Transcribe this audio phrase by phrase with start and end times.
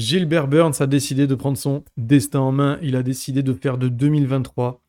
[0.00, 2.78] Gilbert Burns a décidé de prendre son destin en main.
[2.80, 4.80] Il a décidé de faire de 2023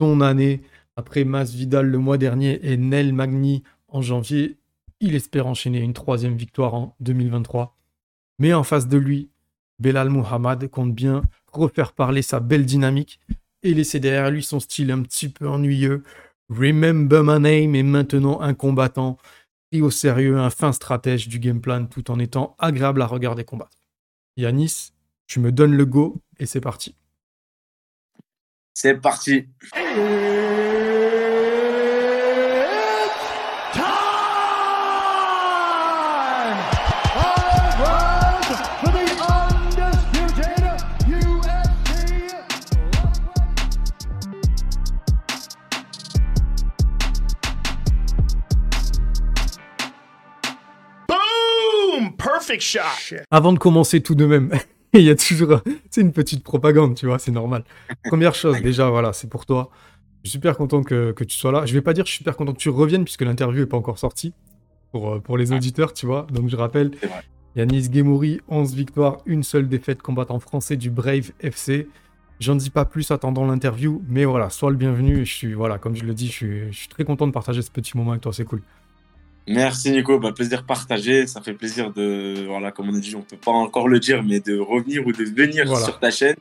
[0.00, 0.62] son année.
[0.94, 4.58] Après Vidal le mois dernier et Nel Magni en janvier,
[5.00, 7.76] il espère enchaîner une troisième victoire en 2023.
[8.38, 9.30] Mais en face de lui,
[9.80, 13.18] Belal Muhammad compte bien refaire parler sa belle dynamique
[13.64, 16.04] et laisser derrière lui son style un petit peu ennuyeux.
[16.48, 19.18] Remember my name est maintenant un combattant
[19.72, 23.42] pris au sérieux, un fin stratège du game plan tout en étant agréable à regarder
[23.42, 23.81] combattre.
[24.36, 24.92] Yanis,
[25.26, 26.96] tu me donnes le go et c'est parti.
[28.74, 29.48] C'est parti.
[53.30, 54.50] Avant de commencer tout de même,
[54.92, 57.64] il y a toujours c'est une petite propagande, tu vois, c'est normal.
[58.04, 59.70] Première chose, déjà, voilà, c'est pour toi.
[60.24, 61.66] Je suis super content que, tu sois là.
[61.66, 63.66] Je vais pas dire que je suis super content que tu reviennes puisque l'interview est
[63.66, 64.34] pas encore sortie
[64.92, 66.26] pour, euh, pour les auditeurs, tu vois.
[66.32, 66.92] Donc je rappelle,
[67.56, 71.88] Yanis Gemouri, 11 victoires, une seule défaite combattant français du Brave FC.
[72.38, 75.24] J'en dis pas plus attendant l'interview, mais voilà, sois le bienvenu.
[75.24, 77.62] Je suis, voilà, comme je le dis, je suis, je suis très content de partager
[77.62, 78.62] ce petit moment avec toi, c'est cool.
[79.48, 81.26] Merci Nico, bah, plaisir partagé.
[81.26, 84.22] Ça fait plaisir de, voilà, comme on a dit, on peut pas encore le dire,
[84.22, 86.36] mais de revenir ou de venir sur ta chaîne.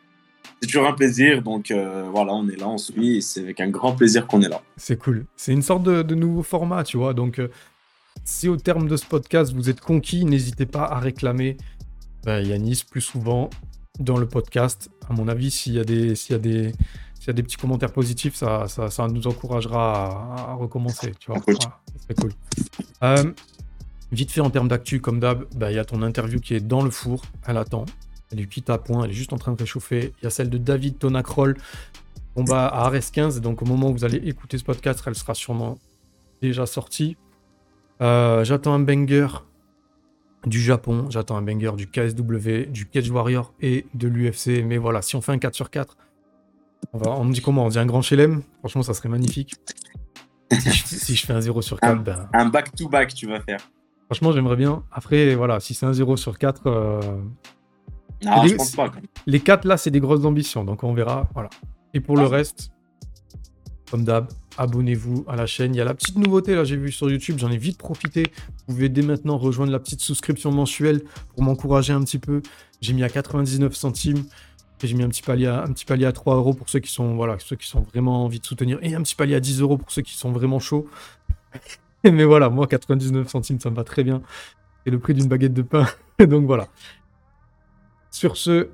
[0.62, 1.42] C'est toujours un plaisir.
[1.42, 4.42] Donc euh, voilà, on est là, on suit, et c'est avec un grand plaisir qu'on
[4.42, 4.62] est là.
[4.78, 5.26] C'est cool.
[5.36, 7.14] C'est une sorte de, nouveau format, tu vois.
[7.14, 7.50] Donc euh,
[8.24, 11.58] si au terme de ce podcast vous êtes conquis, n'hésitez pas à réclamer
[12.24, 13.50] bah, Yanis plus souvent
[14.00, 14.92] dans le podcast.
[15.10, 16.72] À mon avis, s'il y a des, s'il y a des
[17.22, 21.14] s'il y a des petits commentaires positifs, ça, ça, nous encouragera à, recommencer.
[21.20, 21.40] Tu vois,
[22.08, 22.32] c'est cool.
[23.04, 23.32] Euh,
[24.12, 26.62] vite fait en termes d'actu, comme d'hab, bah, il y a ton interview qui est
[26.62, 27.22] dans le four.
[27.46, 27.86] Elle attend.
[28.32, 29.04] Elle est quitte à point.
[29.04, 30.16] Elle est juste en train de réchauffer.
[30.20, 31.58] Il y a celle de David Tonacrol.
[32.34, 33.40] Combat à Ares 15.
[33.42, 35.78] Donc au moment où vous allez écouter ce podcast, elle sera sûrement
[36.42, 37.18] déjà sortie.
[38.02, 39.28] Euh, j'attends un banger
[40.48, 41.06] du Japon.
[41.12, 44.64] J'attends un banger du KSW, du Cage Warrior et de l'UFC.
[44.66, 45.98] Mais voilà, si on fait un 4 sur 4,
[46.94, 49.56] on, me dit comment On dit un grand chelem Franchement, ça serait magnifique.
[50.52, 52.30] si, je, fais un 0 sur 4, un, ben...
[52.34, 53.60] un back-to-back, tu vas faire.
[54.06, 54.84] Franchement, j'aimerais bien.
[54.92, 56.68] Après, voilà, si c'est un 0 sur 4.
[56.68, 57.00] Euh...
[58.24, 58.92] Non, les, je pense pas.
[59.26, 61.30] Les 4 là, c'est des grosses ambitions, donc on verra.
[61.34, 61.50] Voilà.
[61.94, 62.72] Et pour le reste,
[63.90, 64.28] comme d'hab,
[64.58, 65.76] abonnez-vous à la chaîne.
[65.76, 68.28] Il y a la petite nouveauté, là, j'ai vu sur YouTube, j'en ai vite profité.
[68.68, 71.02] Vous pouvez dès maintenant rejoindre la petite souscription mensuelle
[71.34, 72.42] pour m'encourager un petit peu.
[72.80, 74.24] J'ai mis à 99 centimes.
[74.84, 76.92] J'ai mis un petit palier à, un petit palier à 3 euros pour ceux qui
[76.92, 79.62] sont voilà ceux qui sont vraiment envie de soutenir et un petit palier à 10
[79.62, 80.88] euros pour ceux qui sont vraiment chauds.
[82.04, 84.24] Mais voilà, moi 99 centimes ça me va très bien.
[84.84, 85.86] C'est le prix d'une baguette de pain.
[86.20, 86.68] Donc voilà.
[88.10, 88.70] Sur ce.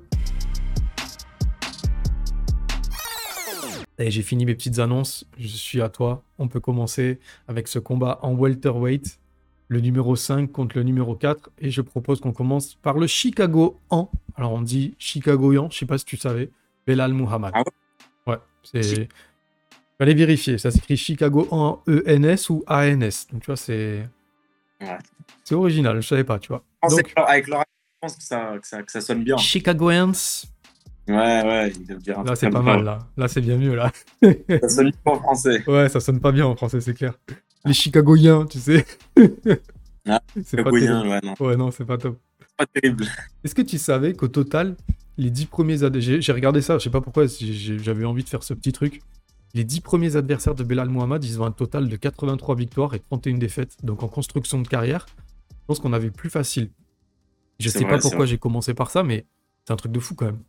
[3.98, 5.26] Et j'ai fini mes petites annonces.
[5.38, 6.22] Je suis à toi.
[6.38, 9.18] On peut commencer avec ce combat en welterweight
[9.66, 11.50] le numéro 5 contre le numéro 4.
[11.58, 14.10] Et je propose qu'on commence par le Chicago en.
[14.38, 16.50] Alors on dit Chicagoyan, je sais pas si tu savais.
[16.86, 17.52] Belal Muhammad.
[17.54, 17.62] Ah
[18.26, 19.08] ouais, ouais c'est.
[19.98, 20.58] Fallait vérifier.
[20.58, 23.26] Ça s'écrit Chicago en ENS ou ANS.
[23.30, 24.08] Donc tu vois, c'est.
[24.80, 24.98] Ouais.
[25.44, 26.62] C'est original, je savais pas, tu vois.
[26.88, 27.12] Donc...
[27.16, 29.36] Avec leur je pense que ça, que ça, que ça sonne bien.
[29.38, 30.12] Chicagoans.
[31.08, 32.98] Ouais, ouais, il doit dire Là, c'est pas mal, là.
[33.16, 33.90] Là, c'est bien mieux, là.
[34.22, 35.64] ça sonne pas en français.
[35.66, 37.14] Ouais, ça sonne pas bien en français, c'est clair
[37.64, 38.84] les Chicagoiens, tu sais.
[40.08, 40.70] Ah, c'est pas.
[40.70, 41.34] Ouais, non.
[41.40, 42.18] Ouais, non, c'est pas top.
[42.58, 43.06] Pas terrible.
[43.44, 44.76] Est-ce que tu savais qu'au total,
[45.16, 48.42] les 10 premiers adversaires, j'ai regardé ça, je sais pas pourquoi, j'avais envie de faire
[48.42, 49.00] ce petit truc.
[49.54, 52.98] Les 10 premiers adversaires de Belal Mohamed, ils ont un total de 83 victoires et
[52.98, 53.76] 31 défaites.
[53.82, 55.06] Donc en construction de carrière,
[55.50, 56.70] je pense qu'on avait plus facile.
[57.60, 59.24] Je sais pas pourquoi j'ai commencé par ça, mais
[59.64, 60.42] c'est un truc de fou quand même.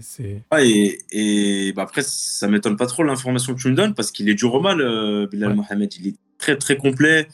[0.00, 0.42] C'est.
[0.60, 4.28] et, et bah après, ça m'étonne pas trop l'information que tu me donnes parce qu'il
[4.28, 5.94] est dur au mal, euh, Bilal Mohamed.
[5.98, 7.26] Il est très très complet.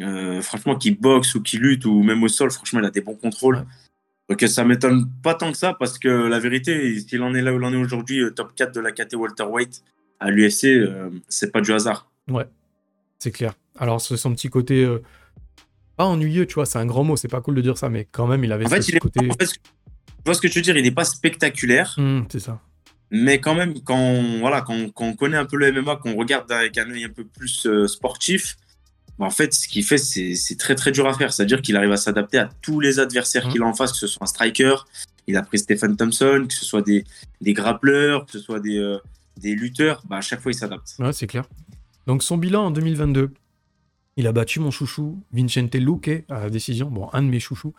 [0.00, 3.00] Euh, franchement, qu'il boxe ou qu'il lutte ou même au sol, franchement, il a des
[3.00, 3.64] bons contrôles.
[4.28, 7.52] Donc ça m'étonne pas tant que ça parce que la vérité, s'il en est là
[7.52, 9.82] où il en est aujourd'hui, euh, top 4 de la KT welterweight
[10.20, 10.88] à l'UFC,
[11.28, 12.10] c'est pas du hasard.
[12.28, 12.46] Ouais,
[13.18, 13.54] c'est clair.
[13.78, 14.86] Alors, c'est son petit côté.
[15.96, 18.06] Pas ennuyeux, tu vois, c'est un grand mot, c'est pas cool de dire ça, mais
[18.10, 19.20] quand même, il avait ce côté.
[20.20, 21.94] Tu vois ce que je veux dire Il n'est pas spectaculaire.
[21.96, 22.60] Mmh, c'est ça.
[23.10, 26.50] Mais quand même, quand on, voilà, quand, on connaît un peu le MMA, qu'on regarde
[26.52, 28.56] avec un œil un peu plus euh, sportif,
[29.24, 31.32] en fait, ce qu'il fait, c'est très très dur à faire.
[31.32, 33.52] C'est-à-dire qu'il arrive à s'adapter à tous les adversaires mmh.
[33.52, 34.74] qu'il a en face, que ce soit un striker,
[35.26, 37.04] il a pris Stephen Thompson, que ce soit des,
[37.40, 38.98] des grappleurs, que ce soit des, euh,
[39.36, 40.94] des lutteurs, bah, à chaque fois il s'adapte.
[40.98, 41.44] Ouais, c'est clair.
[42.06, 43.30] Donc son bilan en 2022,
[44.16, 47.74] il a battu mon chouchou Vincente Luque à la décision, bon, un de mes chouchous,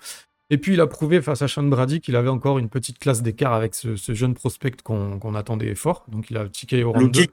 [0.50, 3.22] Et puis, il a prouvé face à Sean Brady qu'il avait encore une petite classe
[3.22, 6.06] d'écart avec ce, jeune prospect qu'on attendait fort.
[6.08, 7.26] Donc, il a tiqué au round 2.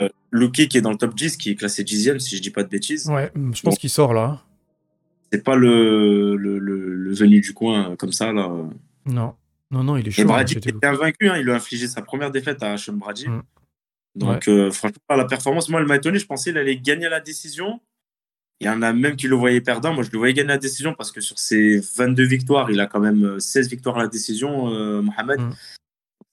[0.00, 2.62] Euh, qui est dans le top 10, qui est classé 10 si je dis pas
[2.62, 3.08] de bêtises.
[3.08, 4.42] Ouais, je pense qu'il sort là.
[5.32, 8.50] C'est pas le, le, le, venu du coin comme ça, là.
[9.06, 9.34] Non,
[9.70, 10.22] non, non, il est chaud.
[10.22, 13.28] Et Brady était invaincu, hein, il lui a infligé sa première défaite à Sean Brady.
[13.28, 13.42] Mm.
[14.16, 16.18] Donc, euh, franchement, la performance, moi, elle m'a étonné.
[16.18, 17.80] Je pensais qu'il allait gagner la décision.
[18.60, 19.94] Il y en a même qui le voyaient perdant.
[19.94, 22.86] Moi, je le voyais gagner la décision parce que sur ses 22 victoires, il a
[22.86, 25.40] quand même 16 euh, victoires à la décision, euh, Mohamed.
[25.40, 25.54] Mm.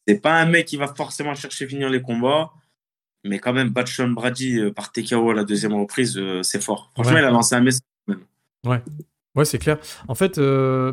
[0.07, 2.51] C'est pas un mec qui va forcément chercher finir les combats.
[3.27, 6.91] Mais quand même, battre Sean Brady euh, par TKO à la deuxième reprise, c'est fort.
[6.93, 7.81] Franchement, il a lancé un message.
[8.65, 8.81] Ouais,
[9.35, 9.77] ouais c'est clair.
[10.07, 10.39] En fait,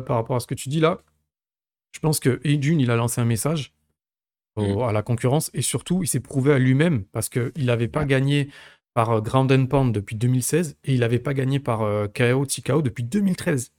[0.05, 0.99] par rapport à ce que tu dis là,
[1.95, 3.73] je pense que Edune, il a lancé un message
[4.57, 4.79] mm.
[4.81, 8.49] à la concurrence et surtout, il s'est prouvé à lui-même parce qu'il n'avait pas gagné
[8.95, 12.45] par euh, Ground and Pound depuis 2016 et il n'avait pas gagné par euh, KO
[12.45, 13.71] TKO depuis 2013.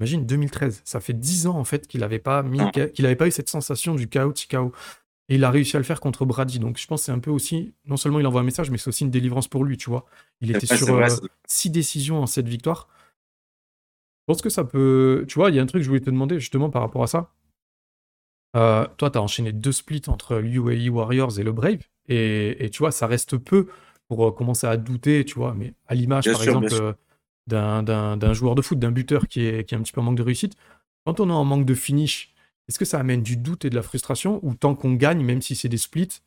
[0.00, 3.28] Imagine 2013, ça fait 10 ans en fait qu'il n'avait pas mis, qu'il n'avait pas
[3.28, 4.72] eu cette sensation du KO TKO.
[5.28, 6.58] Et il a réussi à le faire contre Brady.
[6.58, 8.78] Donc je pense que c'est un peu aussi, non seulement il envoie un message, mais
[8.78, 10.04] c'est aussi une délivrance pour lui, tu vois.
[10.40, 10.86] Il était sur
[11.46, 12.88] 6 euh, décisions en cette victoire.
[14.20, 15.24] Je pense que ça peut.
[15.28, 17.02] Tu vois, il y a un truc que je voulais te demander justement par rapport
[17.02, 17.30] à ça.
[18.52, 21.80] toi, tu as enchaîné deux splits entre l'UAE Warriors et le Brave.
[22.08, 23.66] Et, et, tu vois, ça reste peu
[24.08, 25.54] pour euh, commencer à douter, tu vois.
[25.54, 26.92] Mais à l'image, par exemple, euh,
[27.46, 30.18] d'un joueur de foot, d'un buteur qui est, qui est un petit peu en manque
[30.18, 30.54] de réussite,
[31.06, 32.33] quand on est en manque de finish,
[32.68, 35.42] est-ce que ça amène du doute et de la frustration ou tant qu'on gagne, même
[35.42, 36.20] si c'est des splits,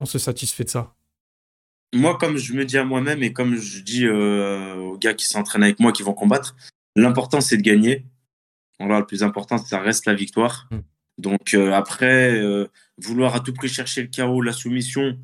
[0.00, 0.94] on se satisfait de ça?
[1.94, 5.26] Moi, comme je me dis à moi-même et comme je dis euh, aux gars qui
[5.26, 6.56] s'entraînent avec moi, qui vont combattre,
[6.96, 8.04] l'important c'est de gagner.
[8.80, 10.68] Voilà, le plus important, ça reste la victoire.
[10.70, 10.80] Hmm.
[11.18, 12.42] Donc après,
[12.98, 15.18] vouloir à tout prix chercher le chaos, la soumission,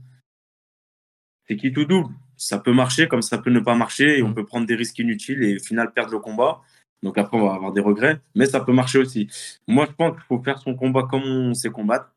[1.48, 2.14] c'est qui tout double?
[2.36, 4.34] Ça peut marcher comme ça peut ne pas marcher et on mm.
[4.34, 6.60] peut prendre des risques inutiles et au final perdre le combat.
[7.02, 9.28] Donc après, on va avoir des regrets, mais ça peut marcher aussi.
[9.66, 12.12] Moi, je pense qu'il faut faire son combat comme on sait combattre.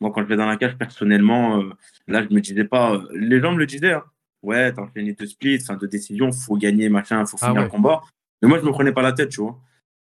[0.00, 1.70] Moi, quand je vais dans la cage, personnellement, euh,
[2.06, 2.94] là, je me disais pas.
[2.94, 3.94] Euh, les gens me le disaient.
[3.94, 4.04] Hein.
[4.42, 7.68] Ouais, t'as fait de split, fin de décision, faut gagner, machin, faut ah finir le
[7.68, 8.02] combat.
[8.42, 9.58] Mais moi, je me prenais pas la tête, tu vois.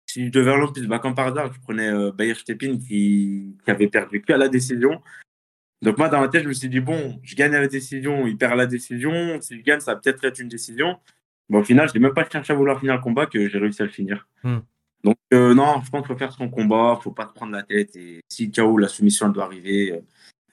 [0.06, 2.78] Si je devais aller en plus, bah, comme par hasard, je prenais euh, Bayer Stepin
[2.78, 5.00] qui, qui avait perdu qu'à la décision.
[5.82, 8.26] Donc moi, dans ma tête, je me suis dit, bon, je gagne à la décision,
[8.26, 9.40] il perd à la décision.
[9.40, 10.99] Si je gagne, ça va peut-être être une décision.
[11.50, 13.58] Bon, au final, je n'ai même pas cherché à vouloir finir le combat que j'ai
[13.58, 14.26] réussi à le finir.
[14.44, 14.61] Hmm.
[15.02, 17.52] Donc euh, non, je pense qu'il faut faire son combat, il faut pas se prendre
[17.52, 17.97] la tête.
[17.97, 20.00] Et si KO, la soumission elle doit arriver, euh,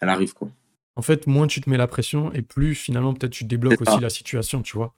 [0.02, 0.34] elle arrive.
[0.34, 0.50] quoi.
[0.96, 4.00] En fait, moins tu te mets la pression et plus finalement peut-être tu débloques aussi
[4.00, 4.96] la situation, tu vois.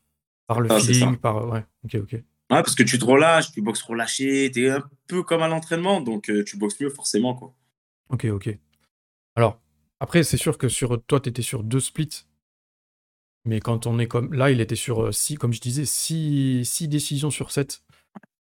[0.47, 1.47] Par le feeling, par...
[1.47, 2.13] Ouais, ok, ok.
[2.13, 2.23] Ouais,
[2.63, 6.01] parce que tu te relâches, tu boxes relâché, tu es un peu comme à l'entraînement,
[6.01, 7.35] donc euh, tu boxes mieux forcément.
[7.35, 7.53] quoi.
[8.09, 8.57] Ok, ok.
[9.35, 9.59] Alors,
[9.99, 12.25] après, c'est sûr que sur toi, tu étais sur deux splits.
[13.45, 14.33] Mais quand on est comme.
[14.33, 17.81] Là, il était sur 6, euh, comme je disais, 6 six, décisions sur 7.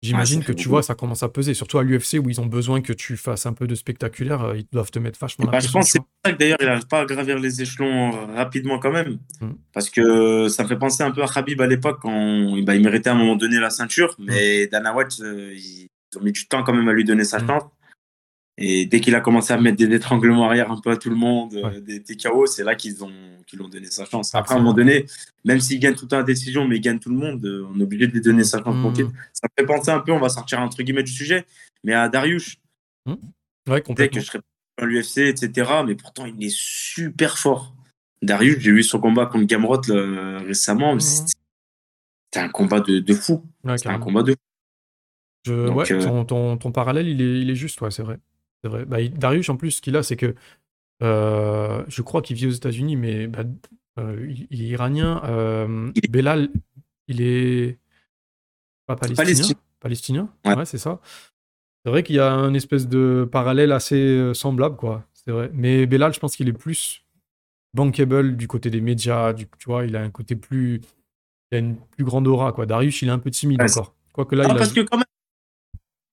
[0.02, 2.81] J'imagine que tu vois, ça commence à peser, surtout à l'UFC où ils ont besoin
[2.81, 5.70] que tu fasses un peu de spectaculaire, euh, ils doivent te mettre vachement bah, Je
[5.70, 8.34] pense que c'est pour ça que d'ailleurs il n'arrive pas à gravir les échelons euh,
[8.34, 9.20] rapidement quand même.
[9.40, 9.50] Mmh.
[9.73, 12.82] Parce que ça me fait penser un peu à Khabib à l'époque quand bah, il
[12.82, 14.25] méritait à un moment donné la ceinture, mmh.
[14.26, 17.46] mais Dana White, ils ont mis du temps quand même à lui donner sa mmh.
[17.46, 17.62] chance.
[18.64, 21.16] Et dès qu'il a commencé à mettre des étranglements arrière un peu à tout le
[21.16, 23.10] monde, euh, des TKO, c'est là qu'ils ont,
[23.44, 24.32] qu'ils ont donné sa chance.
[24.36, 25.06] Après, à un moment donné,
[25.44, 27.66] même s'il gagne tout le temps la décision, mais il gagne tout le monde, euh,
[27.74, 29.10] on est obligé de lui donner sa chance mmh.
[29.32, 31.44] Ça me fait penser un peu, on va sortir entre guillemets du sujet,
[31.82, 32.54] mais à Darius.
[33.04, 33.14] Mmh.
[33.68, 34.14] Ouais, complètement.
[34.14, 34.40] que je serais
[34.80, 35.68] à l'UFC, etc.
[35.84, 37.74] Mais pourtant, il est super fort.
[38.22, 39.81] Darius, j'ai vu son combat contre Gamrot
[40.46, 40.94] récemment.
[40.94, 41.00] Mmh.
[41.00, 41.34] C'était
[42.36, 43.44] un combat de, de fou.
[43.76, 44.36] c'était un combat de
[45.46, 45.52] fou.
[45.52, 48.20] ouais, euh, ton, ton, parallèle, il est, il est juste, ouais, c'est vrai.
[48.62, 48.84] C'est vrai.
[48.84, 50.34] Bah, Darius, en plus, ce qu'il a, c'est que
[51.02, 53.42] euh, je crois qu'il vit aux États-Unis, mais bah,
[53.98, 55.20] euh, il, est iranien.
[55.24, 56.48] Euh, Belal,
[57.08, 57.78] il est
[58.86, 59.54] pas palestinien?
[59.81, 61.00] Palestinien, ouais, c'est ça.
[61.84, 65.04] C'est vrai qu'il y a un espèce de parallèle assez semblable, quoi.
[65.12, 65.50] C'est vrai.
[65.52, 67.04] Mais Belal, je pense qu'il est plus
[67.74, 69.32] bankable du côté des médias.
[69.32, 70.81] Du, tu vois, il a un côté plus.
[71.50, 72.66] Il a une plus grande aura, quoi.
[72.66, 73.94] Darius, il est un peu timide encore.
[74.12, 75.04] Quoique là, il parce que quand même,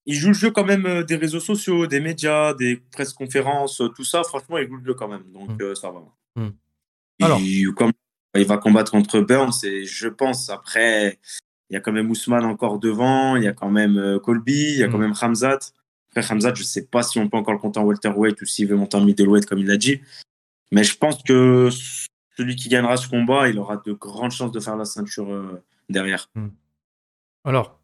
[0.09, 3.79] il joue le jeu quand même euh, des réseaux sociaux, des médias, des presse conférences,
[3.79, 4.23] euh, tout ça.
[4.23, 5.23] Franchement, il joue le jeu quand même.
[5.31, 5.61] Donc, mm.
[5.61, 6.01] euh, ça va.
[6.35, 6.49] Mm.
[7.21, 7.39] Alors.
[7.39, 7.91] Il, comme,
[8.35, 11.19] il va combattre contre Burns et je pense, après,
[11.69, 14.79] il y a quand même Ousmane encore devant, il y a quand même Colby, il
[14.79, 15.01] y a quand mm.
[15.01, 15.59] même Hamzat.
[16.11, 18.45] Après, Hamzat, je ne sais pas si on peut encore le compter en welterweight ou
[18.45, 20.01] s'il veut monter en middleweight, comme il l'a dit.
[20.71, 21.69] Mais je pense que
[22.35, 26.31] celui qui gagnera ce combat, il aura de grandes chances de faire la ceinture derrière.
[27.43, 27.78] Alors,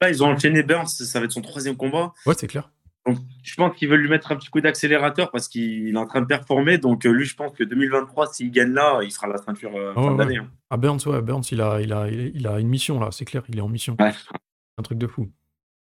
[0.00, 2.12] là, ils ont enchaîné Burns, ça va être son troisième combat.
[2.26, 2.70] Ouais, c'est clair.
[3.06, 6.06] Donc, je pense qu'ils veulent lui mettre un petit coup d'accélérateur parce qu'il est en
[6.06, 6.78] train de performer.
[6.78, 9.94] Donc, euh, lui, je pense que 2023, s'il gagne là, il fera la ceinture euh,
[9.94, 10.38] fin d'année.
[10.38, 10.50] Hein.
[10.70, 13.44] Ah, Burns, ouais, Burns, il a, il, a, il a une mission là, c'est clair,
[13.48, 13.96] il est en mission.
[14.00, 15.30] Un truc de fou.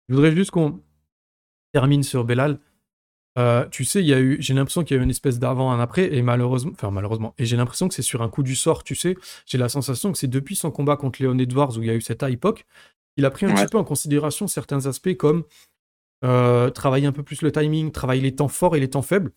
[0.08, 0.82] Je voudrais juste qu'on.
[1.74, 2.60] termine sur Belal,
[3.38, 5.40] euh, tu sais, il y a eu, j'ai l'impression qu'il y a eu une espèce
[5.40, 8.44] d'avant, un après, et malheureusement, enfin malheureusement, et j'ai l'impression que c'est sur un coup
[8.44, 11.78] du sort, tu sais, j'ai la sensation que c'est depuis son combat contre Léon Edwards
[11.78, 12.66] où il y a eu cette époque,
[13.18, 15.44] il a pris un petit peu en considération certains aspects comme
[16.24, 19.32] euh, travailler un peu plus le timing, travailler les temps forts et les temps faibles,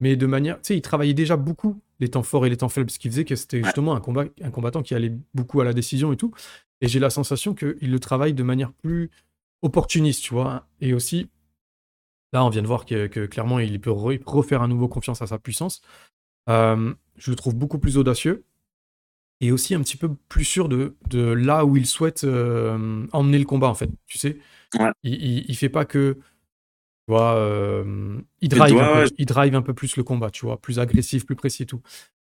[0.00, 2.68] mais de manière, tu sais, il travaillait déjà beaucoup les temps forts et les temps
[2.68, 5.64] faibles, ce qui faisait que c'était justement un, combat, un combattant qui allait beaucoup à
[5.64, 6.32] la décision et tout,
[6.80, 9.10] et j'ai la sensation qu'il le travaille de manière plus
[9.62, 11.28] opportuniste, tu vois, et aussi
[12.32, 15.38] Là, on vient de voir que, clairement, il peut refaire à nouveau confiance à sa
[15.38, 15.80] puissance.
[16.48, 18.44] Euh, je le trouve beaucoup plus audacieux
[19.40, 23.44] et aussi un petit peu plus sûr de, là où il souhaite euh, emmener le
[23.44, 23.90] combat, en fait.
[24.06, 24.38] Tu sais,
[25.02, 26.14] il, il, fait pas que.
[26.14, 30.44] Tu vois, euh, il, drive un peu, il drive un peu plus le combat, tu
[30.44, 31.82] vois, plus agressif, plus précis et tout.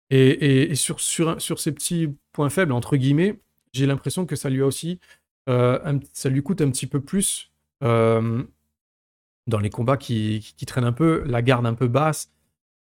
[0.09, 3.39] Et, sur, sur, sur ces petits points faibles, entre guillemets,
[3.73, 4.99] j'ai l'impression que ça lui a aussi.
[5.47, 7.51] ça lui coûte un petit peu plus
[9.47, 12.31] dans les combats qui, traînent un peu, la garde un peu basse,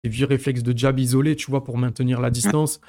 [0.04, 2.80] les vieux réflexes de jab isolé, tu vois, pour maintenir la distance,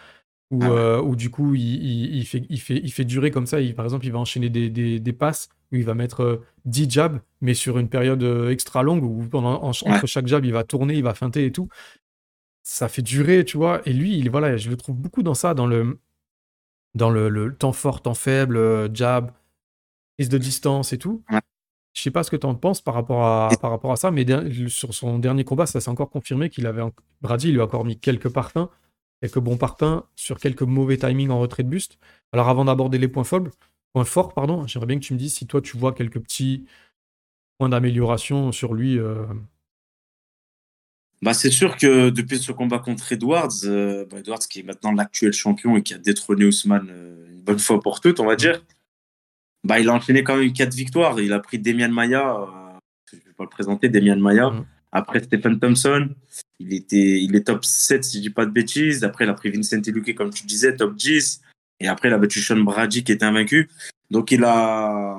[0.51, 3.57] ou, ah euh, du coup, il, fait, il, fait, il fait durer comme ça.
[3.75, 7.53] par exemple, il va enchaîner des, passes où il va mettre 10 euh, jabs, mais
[7.53, 11.03] sur une période euh, extra longue, où pendant, entre chaque jab, il va tourner, il
[11.03, 11.69] va feinter et tout.
[12.63, 13.81] Ça fait durer, tu vois.
[13.85, 15.99] Et lui, il, voilà, je le trouve beaucoup dans ça, dans le,
[16.95, 19.31] dans le, temps fort, temps faible, jab,
[20.17, 21.23] prise de distance et tout.
[21.93, 24.09] Je sais pas ce que tu en penses par rapport à, par rapport à ça,
[24.09, 24.25] mais
[24.67, 26.81] sur son dernier combat, ça s'est encore confirmé qu'il avait.
[27.21, 28.67] Brady lui a encore mis quelques parfums,
[29.21, 31.97] quelques bons parfums sur quelques mauvais timings en retrait de buste.
[32.31, 33.51] Alors avant d'aborder les points faibles,
[33.93, 36.65] points forts, pardon, j'aimerais bien que tu me dises si toi tu vois quelques petits
[37.57, 38.97] points d'amélioration sur lui.
[38.97, 39.25] Euh.
[41.21, 44.93] Bah, c'est sûr que depuis ce combat contre Edwards, euh, bah, Edwards qui est maintenant
[44.93, 48.35] l'actuel champion et qui a détrôné Ousmane euh, une bonne fois pour toutes, on va
[48.35, 48.63] dire
[49.65, 51.19] bah, il a enchaîné quand même quatre victoires.
[51.19, 52.47] Il a pris Demian Maya,
[53.11, 54.51] je ne vais pas le présenter, Demian Maya.
[54.51, 54.65] Mm.
[54.93, 56.09] Après Stephen Thompson,
[56.59, 59.03] il, était, il est top 7 si je ne dis pas de bêtises.
[59.03, 61.41] Après, il a pris Vincent Luque, comme tu disais, top 10.
[61.79, 63.69] Et après, il a battu Sean Brady qui était invaincu.
[64.11, 65.17] Donc, il a,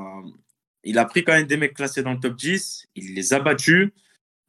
[0.85, 2.87] il a pris quand même des mecs classés dans le top 10.
[2.97, 3.90] Il les a battus.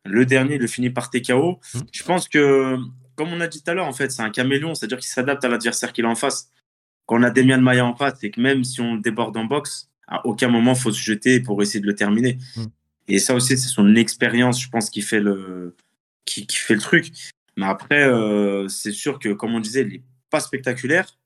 [0.05, 1.60] Le dernier, il le finit par TKO.
[1.91, 2.75] Je pense que,
[3.15, 5.45] comme on a dit tout à l'heure, en fait, c'est un caméléon, c'est-à-dire qu'il s'adapte
[5.45, 6.50] à l'adversaire qu'il a en face
[7.05, 9.89] quand on a Demian Maya en face, c'est que même si on déborde en boxe,
[10.07, 12.38] à aucun moment faut se jeter pour essayer de le terminer.
[12.55, 12.65] Mm.
[13.10, 15.75] Et ça aussi, c'est son expérience, je pense, qui fait le,
[16.34, 17.12] qui, fait le truc.
[17.58, 21.18] Mais après, euh, c'est sûr que, comme on disait, il n'est pas spectaculaire.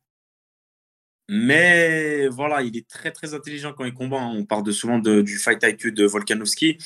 [1.29, 4.17] Mais voilà, il est très très intelligent quand il combat.
[4.17, 6.77] On parle de, souvent du fight IQ de Volkanovski.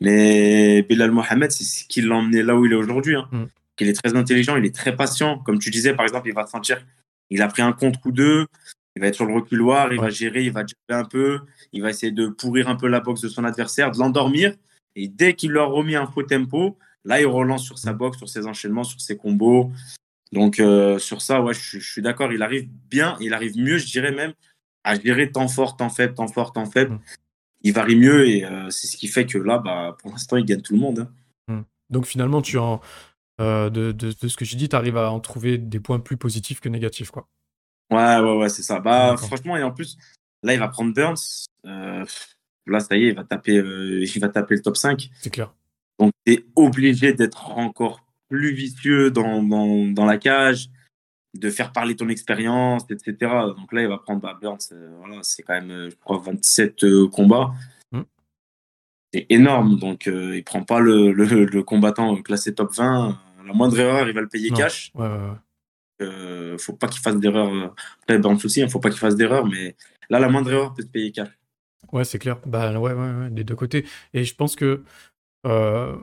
[0.00, 3.16] Mais Bilal Mohamed, c'est ce qui l'a emmené là où il est aujourd'hui.
[3.16, 3.28] Hein.
[3.30, 3.44] Mm.
[3.80, 5.38] Il est très intelligent, il est très patient.
[5.38, 6.84] Comme tu disais, par exemple, il va sentir
[7.30, 8.46] il a pris un contre ou deux.
[8.96, 11.40] Il va être sur le reculoir, il va gérer, il va jumper un peu,
[11.72, 14.54] il va essayer de pourrir un peu la boxe de son adversaire, de l'endormir.
[14.94, 18.28] Et dès qu'il leur remis un faux tempo, là, il relance sur sa boxe, sur
[18.28, 19.70] ses enchaînements, sur ses combos.
[20.32, 22.32] Donc, euh, sur ça, ouais, je, suis d'accord.
[22.32, 24.32] Il arrive bien, il arrive mieux, je dirais même,
[24.82, 26.94] à gérer temps fort, temps faible, temps fort, temps faible.
[26.94, 27.00] Mm.
[27.62, 30.44] Il varie mieux et euh, c'est ce qui fait que là, bah, pour l'instant, il
[30.44, 31.08] gagne tout le monde.
[31.48, 31.54] Hein.
[31.54, 31.62] Mm.
[31.90, 32.80] Donc, finalement, tu en,
[33.40, 36.60] euh, de, ce que j'ai dit, tu arrives à en trouver des points plus positifs
[36.60, 37.28] que négatifs, quoi.
[37.90, 38.80] Ouais, ouais, ouais, c'est ça.
[38.80, 39.98] Bah, franchement, et en plus,
[40.42, 41.46] là, il va prendre Burns.
[42.66, 43.56] Là, ça y est, il va taper,
[44.14, 45.10] il va taper le top 5.
[45.20, 45.52] C'est clair.
[45.98, 50.68] Donc, tu es obligé d'être encore plus vicieux dans, dans, la cage,
[51.34, 53.14] de faire parler ton expérience, etc.
[53.56, 54.58] Donc là, il va prendre bah, Burns.
[54.98, 57.52] voilà, c'est quand même, je crois, 27 combats.
[57.92, 58.02] Hmm.
[59.12, 59.78] C'est énorme.
[59.78, 64.20] Donc, il prend pas le, le, combattant classé top 20 la moindre erreur, il va
[64.20, 64.90] le payer cash.
[64.94, 65.36] Ouais, ouais,
[66.02, 67.52] euh, faut pas qu'il fasse d'erreur.
[67.52, 67.68] Euh,
[68.02, 69.76] après, ben, souci, il faut pas qu'il fasse d'erreur, mais
[70.10, 71.28] là, la moindre erreur peut te payer cash.
[71.92, 72.40] Ouais, c'est clair.
[72.46, 73.86] Bah ouais, ouais, ouais, des deux côtés.
[74.12, 74.82] Et je pense que
[75.44, 75.96] euh,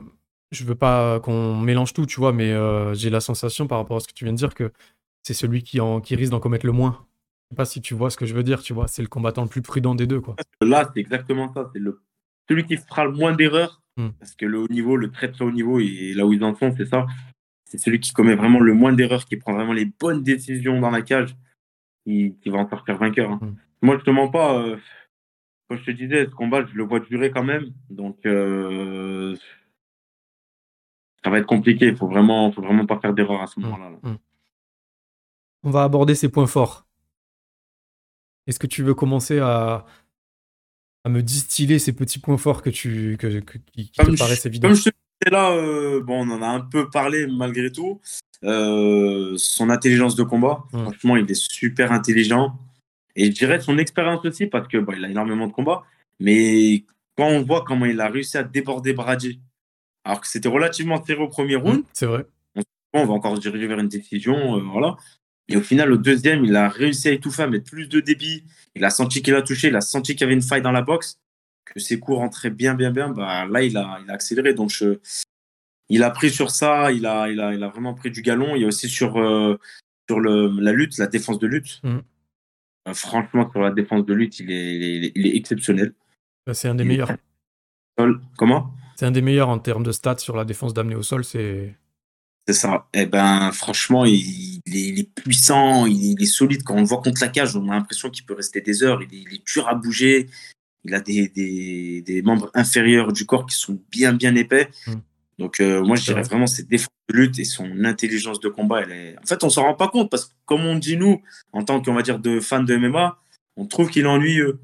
[0.50, 3.96] je veux pas qu'on mélange tout, tu vois, mais euh, j'ai la sensation par rapport
[3.96, 4.72] à ce que tu viens de dire que
[5.22, 7.06] c'est celui qui, en, qui risque d'en commettre le moins.
[7.50, 8.88] Je sais pas si tu vois ce que je veux dire, tu vois.
[8.88, 10.36] C'est le combattant le plus prudent des deux, quoi.
[10.60, 11.70] Là, c'est exactement ça.
[11.72, 12.00] C'est le
[12.48, 13.80] celui qui fera le moins d'erreurs.
[13.96, 14.08] Hmm.
[14.18, 16.54] Parce que le haut niveau, le très très haut niveau, et là où ils en
[16.54, 17.06] sont, c'est ça
[17.72, 20.90] c'est celui qui commet vraiment le moins d'erreurs, qui prend vraiment les bonnes décisions dans
[20.90, 21.34] la cage,
[22.04, 23.30] qui, va en sortir vainqueur.
[23.30, 23.40] Hein.
[23.40, 23.56] Mm.
[23.80, 24.58] Moi, je te mens pas.
[24.58, 24.76] Euh,
[25.68, 27.72] quand je te disais, ce combat, je le vois durer quand même.
[27.90, 29.36] Donc, euh,
[31.24, 31.86] ça va être compliqué.
[31.86, 33.62] Il faut vraiment, faut vraiment pas faire d'erreur à ce mm.
[33.64, 33.90] moment-là.
[34.02, 34.16] Mm.
[35.64, 36.86] On va aborder ses points forts.
[38.46, 39.86] Est-ce que tu veux commencer à,
[41.04, 43.38] à me distiller ces petits points forts que tu, que,
[43.72, 44.72] qui, te paraissent évidents?
[45.30, 48.00] là, euh, bon, on en a un peu parlé malgré tout.
[48.44, 52.58] Euh, son intelligence de combat, franchement, il est super intelligent.
[53.16, 55.82] Et je dirais son expérience aussi, parce que il a énormément de combats.
[56.20, 56.84] Mais
[57.16, 59.40] quand on voit comment il a réussi à déborder Brady,
[60.04, 62.26] alors que c'était relativement serré au premier round, Mmh, c'est vrai.
[62.94, 64.96] on va encore se diriger vers une décision, euh, voilà.
[65.48, 68.44] Et au final, au deuxième, il a réussi à étouffer, à mettre plus de débit.
[68.74, 70.72] Il a senti qu'il a touché, il a senti qu'il y avait une faille dans
[70.72, 71.18] la boxe,
[71.64, 73.08] que ses coups rentraient bien, bien, bien.
[73.10, 74.54] Bah, là, il a, il a accéléré.
[74.54, 74.98] Donc, je-
[75.88, 78.54] il a pris sur ça, il a, il, a, il a vraiment pris du galon.
[78.56, 79.58] Il y a aussi sur, euh,
[80.08, 81.80] sur le, la lutte, la défense de lutte.
[81.82, 82.02] Mhm.
[82.88, 85.94] Euh, franchement, sur la défense de lutte, il est, il est, il est exceptionnel.
[86.46, 87.12] Bah, C'est un des Il meilleurs.
[88.36, 88.72] Comment?
[88.96, 91.24] C'est un des meilleurs en termes de stats sur la défense d'amener au sol.
[91.24, 91.76] C'est
[92.48, 92.88] C'est ça.
[92.94, 96.62] Eh ben, franchement, il, il est, puissant, il, il est solide.
[96.64, 99.02] Quand on le voit contre la cage, on a l'impression qu'il peut rester des heures.
[99.02, 100.28] Il est, il est dur à bouger.
[100.84, 104.68] Il a des, des, des membres inférieurs du corps qui sont bien, bien épais.
[104.88, 104.92] Mm.
[105.42, 106.28] Donc, euh, moi, je dirais vrai.
[106.28, 108.82] vraiment ses défenses de lutte et son intelligence de combat.
[108.82, 109.18] Elle est...
[109.18, 111.20] En fait, on s'en rend pas compte parce que, comme on dit, nous,
[111.52, 113.18] en tant qu'on va dire de fans de MMA,
[113.56, 114.60] on trouve qu'il est ennuyeux.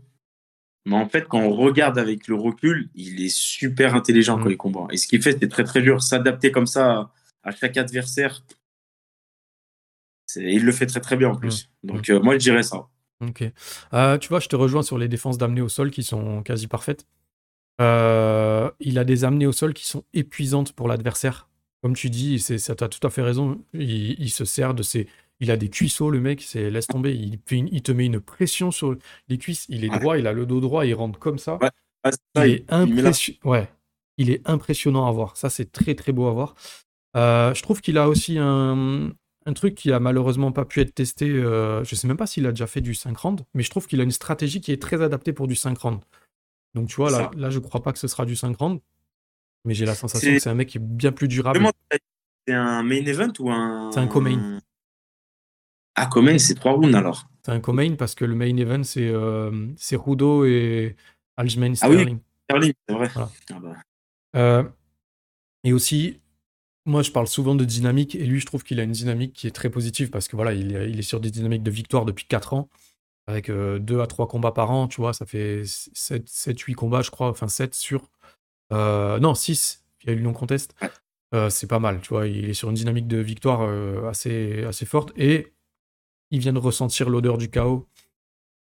[0.86, 4.42] Mais en fait, quand on regarde avec le recul, il est super intelligent Mm.
[4.44, 4.86] quand il combat.
[4.92, 6.00] Et ce qu'il fait, c'est très, très dur.
[6.00, 7.10] S'adapter comme ça
[7.42, 8.42] à chaque adversaire,
[10.36, 11.68] il le fait très, très bien en plus.
[11.82, 12.86] Donc, euh, moi, je dirais ça.
[13.20, 13.42] Ok.
[13.94, 16.68] Euh, tu vois, je te rejoins sur les défenses d'amener au sol qui sont quasi
[16.68, 17.04] parfaites.
[17.80, 21.48] Euh, il a des amenées au sol qui sont épuisantes pour l'adversaire.
[21.82, 23.60] Comme tu dis, c'est, ça, t'as tout à fait raison.
[23.72, 25.06] Il, il se sert de ses.
[25.40, 27.14] Il a des cuisseaux, le mec, c'est laisse tomber.
[27.14, 28.96] Il, fait une- il te met une pression sur
[29.28, 29.66] les cuisses.
[29.68, 31.58] Il est droit, il a le dos droit, il rentre comme ça.
[31.62, 31.70] Ouais.
[32.04, 33.68] C'est ça, Il est, il met la- impression- ouais.
[34.16, 35.36] il est impressionnant à voir.
[35.36, 36.56] Ça, c'est très très beau à voir.
[37.16, 39.10] Euh, je trouve qu'il a aussi un,
[39.46, 41.30] un truc qui a malheureusement pas pu être testé.
[41.30, 43.86] euh, je sais même pas s'il a déjà fait du 5 rounds, mais je trouve
[43.86, 46.00] qu'il a une stratégie qui est très adaptée pour du 5 rounds.
[46.78, 48.80] Donc tu vois, là, là je crois pas que ce sera du 5 rounds,
[49.64, 51.60] mais j'ai la sensation que c'est un mec qui est bien plus durable.
[52.46, 53.90] C'est un main event ou un.
[53.92, 54.60] C'est un co-main.
[55.96, 57.28] Ah, co-main, c'est trois rounds alors.
[57.44, 59.50] C'est un co-main parce que le main event, c'est euh,
[59.92, 60.94] Rudo et
[61.36, 61.96] Aljamain Ah oui.
[61.96, 62.18] Sterling.
[62.44, 63.08] Sterling, c'est vrai.
[63.12, 63.30] Voilà.
[63.50, 63.76] Ah bah.
[64.36, 64.62] Euh,
[65.64, 66.20] et aussi,
[66.86, 69.48] moi je parle souvent de dynamique, et lui je trouve qu'il a une dynamique qui
[69.48, 72.04] est très positive parce que voilà, il est, il est sur des dynamiques de victoire
[72.04, 72.68] depuis 4 ans,
[73.28, 77.28] avec 2 à 3 combats par an, tu vois, ça fait 7-8 combats, je crois,
[77.28, 78.10] enfin 7 sur.
[78.72, 80.74] euh, non, 6, il y a eu le non-contest.
[81.34, 84.64] Euh, c'est pas mal, tu vois, il est sur une dynamique de victoire euh, assez,
[84.64, 85.52] assez forte, et
[86.30, 87.86] il vient de ressentir l'odeur du chaos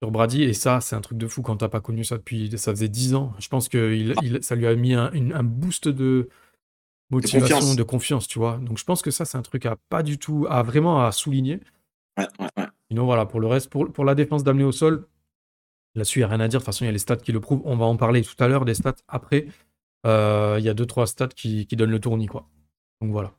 [0.03, 2.57] sur Brady, et ça, c'est un truc de fou quand t'as pas connu ça depuis.
[2.59, 3.35] Ça faisait 10 ans.
[3.39, 6.29] Je pense que il, il- ça lui a mis un, une- un boost de
[7.11, 7.77] motivation, confiance.
[7.77, 8.59] de confiance, tu vois.
[8.59, 11.13] Donc je pense que ça, c'est un truc à pas du tout, à vraiment à
[11.13, 11.61] souligner.
[12.19, 12.67] Ouais, ouais, ouais.
[12.93, 15.07] Sinon, voilà, pour le reste, pour, pour la défense d'amener au sol,
[15.95, 16.59] là-dessus, il n'y a rien à dire.
[16.59, 17.63] De toute façon, il y a les stats qui le prouvent.
[17.65, 19.47] On va en parler tout à l'heure des stats après.
[20.07, 22.51] Euh, Il y a deux, trois stats qui, qui donnent le tournis, quoi.
[23.01, 23.33] Donc voilà.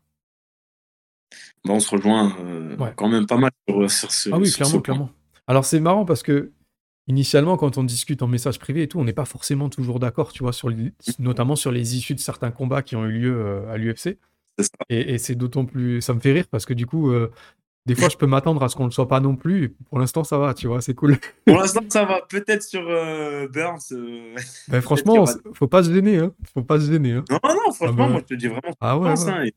[1.70, 2.94] On se rejoint euh, Ouais.
[2.96, 4.30] quand même pas mal sur, sur ce.
[4.34, 5.10] Ah oui, sur clairement, clairement.
[5.46, 6.52] Alors c'est marrant parce que
[7.08, 10.34] initialement, quand on discute en message privé et tout, on n'est pas forcément toujours d'accord,
[10.34, 13.36] tu vois, sur les- notamment sur les issues de certains combats qui ont eu lieu
[13.40, 14.18] euh, à l'UFC.
[14.90, 17.32] Et, et c'est d'autant plus, ça me fait rire parce que du coup, euh,
[17.86, 19.64] des fois, je peux m'attendre à ce qu'on ne le soit pas non plus.
[19.66, 21.18] Et pour l'instant, ça va, tu vois, c'est cool.
[21.46, 22.22] Pour l'instant, ça va.
[22.30, 23.80] Peut-être sur euh, Burns.
[23.92, 24.36] euh,
[24.70, 26.34] Ben, franchement, faut pas se gêner, hein.
[26.54, 27.26] Faut pas se gêner, hein.
[27.30, 28.12] Non, non, franchement, bah ouais.
[28.12, 28.74] moi, je te dis vraiment.
[28.80, 29.32] Ah ouais, pense, ouais.
[29.32, 29.54] hein, et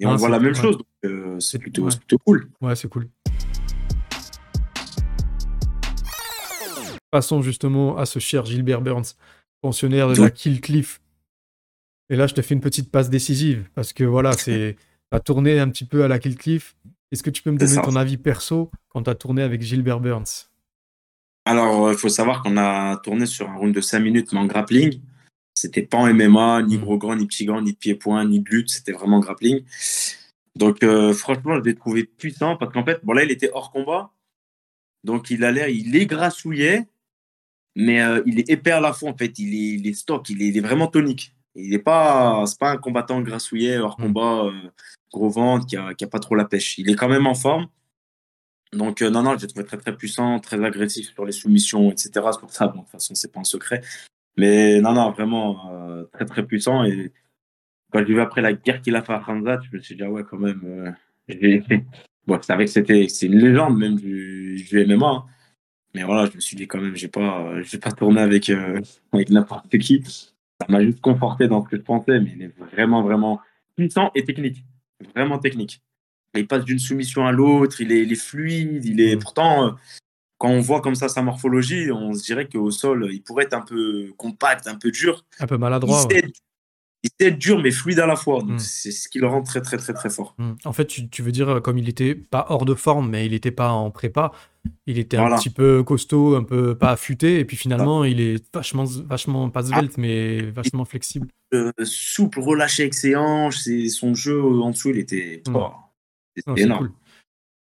[0.00, 0.78] et Ah, on voit la même chose.
[0.78, 1.90] donc, euh, c'est plutôt, ouais.
[1.92, 2.48] c'est plutôt cool.
[2.60, 3.08] Ouais, c'est cool.
[7.10, 9.14] Passons justement à ce cher Gilbert Burns,
[9.60, 11.00] pensionnaire de la Kill Cliff.
[12.08, 14.76] Et là, je te fais une petite passe décisive, parce que voilà, c'est
[15.10, 16.76] t'as tourné un petit peu à la Kill Cliff.
[17.12, 20.00] Est-ce que tu peux me donner ton avis perso quand tu as tourné avec Gilbert
[20.00, 20.48] Burns?
[21.44, 24.46] Alors, il faut savoir qu'on a tourné sur un round de 5 minutes, mais en
[24.46, 25.00] grappling.
[25.54, 26.80] C'était pas en MMA, ni Mm.
[26.80, 28.70] gros grand, ni petit grand, ni de pied-point, ni de lutte.
[28.70, 29.64] C'était vraiment grappling.
[30.56, 33.72] Donc, euh, franchement, je l'ai trouvé puissant parce qu'en fait, bon, là, il était hors
[33.72, 34.10] combat.
[35.02, 36.86] Donc, il a l'air, il est grassouillet,
[37.74, 39.38] mais euh, il est épais à la fois, en fait.
[39.38, 41.34] Il est, il est stock, il est, il est vraiment tonique.
[41.56, 44.02] Il n'est pas, c'est pas un combattant grassouillet, hors Mm.
[44.04, 44.70] combat, euh,
[45.12, 46.78] gros ventre, qui a, qui a pas trop la pêche.
[46.78, 47.68] Il est quand même en forme.
[48.72, 51.90] Donc, euh, non, non, je l'ai trouvé très, très puissant, très agressif sur les soumissions,
[51.90, 52.10] etc.
[52.32, 53.82] C'est pour ça, bon, de toute façon, c'est pas un secret.
[54.36, 56.84] Mais non, non, vraiment euh, très, très puissant.
[56.84, 57.12] Et
[57.92, 60.02] quand j'ai vu après la guerre qu'il a fait à Khamzat, je me suis dit,
[60.04, 60.60] ah ouais, quand même.
[60.64, 60.90] euh,
[61.28, 61.62] j'ai-
[62.26, 65.06] bon, je savais que c'était c'est une légende même du, du MMA.
[65.08, 65.24] hein.
[65.92, 68.48] Mais voilà, je me suis dit quand même, j'ai pas, euh, j'ai pas tourné avec,
[68.50, 68.80] euh,
[69.12, 70.04] avec n'importe qui.
[70.60, 73.40] Ça m'a juste conforté dans ce que je pensais, mais il est vraiment, vraiment
[73.74, 74.62] puissant et technique.
[75.14, 75.82] Vraiment technique.
[76.34, 79.16] Il passe d'une soumission à l'autre, il est, il est fluide, il est.
[79.16, 79.18] Mm.
[79.18, 79.70] Pourtant, euh,
[80.38, 83.54] quand on voit comme ça sa morphologie, on se dirait qu'au sol, il pourrait être
[83.54, 85.24] un peu compact, un peu dur.
[85.38, 86.02] Un peu Il maladroit.
[86.02, 86.32] sait, ouais.
[87.02, 88.40] Il sait être dur mais fluide à la fois.
[88.40, 88.58] Donc Mm.
[88.58, 90.34] c'est ce qui le rend très très très très fort.
[90.38, 90.52] Hmm.
[90.64, 93.24] En fait, tu, tu veux dire, euh, comme il était pas hors de forme, mais
[93.26, 94.32] il était pas en prépa,
[94.86, 98.44] il était un petit peu costaud, un peu pas affûté, et puis finalement, il est
[98.54, 101.28] vachement, vachement pas svelte, mais vachement flexible.
[101.54, 105.42] Euh, souple, relâché avec ses hanches, c'est son jeu en dessous, il était.
[105.48, 105.56] Mm.
[105.56, 105.70] oh,
[106.46, 106.88] Non, c'est énorme.
[106.88, 106.96] cool.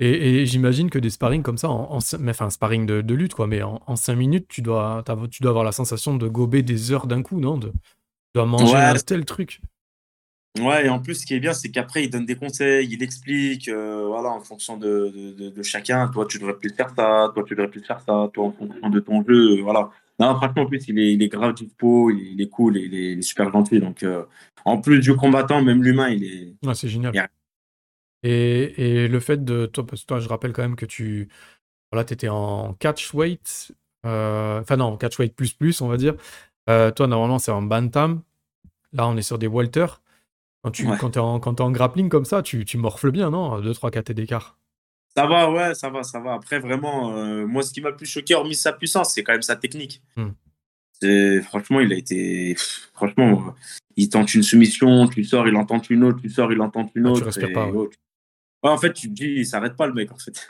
[0.01, 3.14] Et, et j'imagine que des sparring comme ça, en, en mais enfin, sparring de, de
[3.14, 6.27] lutte, quoi, mais en, en 5 minutes, tu dois, tu dois avoir la sensation de
[6.29, 7.73] gober des heures d'un coup, non de,
[8.35, 8.81] dois manger Ouais.
[8.81, 9.61] un tel truc.
[10.61, 13.03] Ouais, et en plus, ce qui est bien, c'est qu'après, il donne des conseils, il
[13.03, 16.09] explique, euh, voilà, en fonction de, de, chacun.
[16.09, 18.90] Toi, tu devrais plus faire ça, toi, tu devrais plus faire ça, toi, en fonction
[18.90, 19.90] de ton jeu, euh, voilà.
[20.21, 23.12] Non, franchement, en plus, il est, il est grave dispo, il est, cool, il est,
[23.12, 23.81] il est super gentil.
[23.81, 24.25] Donc, euh,
[24.66, 26.66] en plus du combattant, même l'humain, il est.
[26.66, 27.14] Ouais, c'est génial.
[27.14, 27.29] Yeah.
[28.23, 31.29] Et, et le fait de toi, parce que toi, je rappelle quand même que tu
[31.90, 33.73] voilà, étais en catch weight,
[34.05, 36.14] enfin non, catch weight plus plus, on va dire.
[36.70, 38.22] Euh, toi, normalement, c'est en bantam.
[38.92, 39.87] Là, on est sur des welter.
[40.62, 40.96] Quand tu Ouais.
[40.98, 43.61] quand t'es en, quand t'es en grappling comme ça, tu, tu morfles bien, non?
[43.61, 44.59] 2-3 KT d'écart.
[45.16, 46.35] Ça va, ouais, ça va, ça va.
[46.35, 49.33] Après, vraiment, euh, moi, ce qui m'a le plus choqué, hormis sa puissance, c'est quand
[49.33, 50.03] même sa technique.
[50.16, 50.31] Hmm.
[51.42, 52.55] Franchement, il a été.
[52.94, 53.51] Franchement, euh,
[53.96, 56.70] il tente une soumission, tu sors, il en tente une autre, tu sors, il en
[56.70, 57.25] tente une Ah, tu autre.
[57.27, 57.88] respires et- pas, ouais.
[57.90, 57.96] tu-
[58.62, 60.48] Ouais, en fait, tu te dis, il s'arrête pas, le mec, en fait.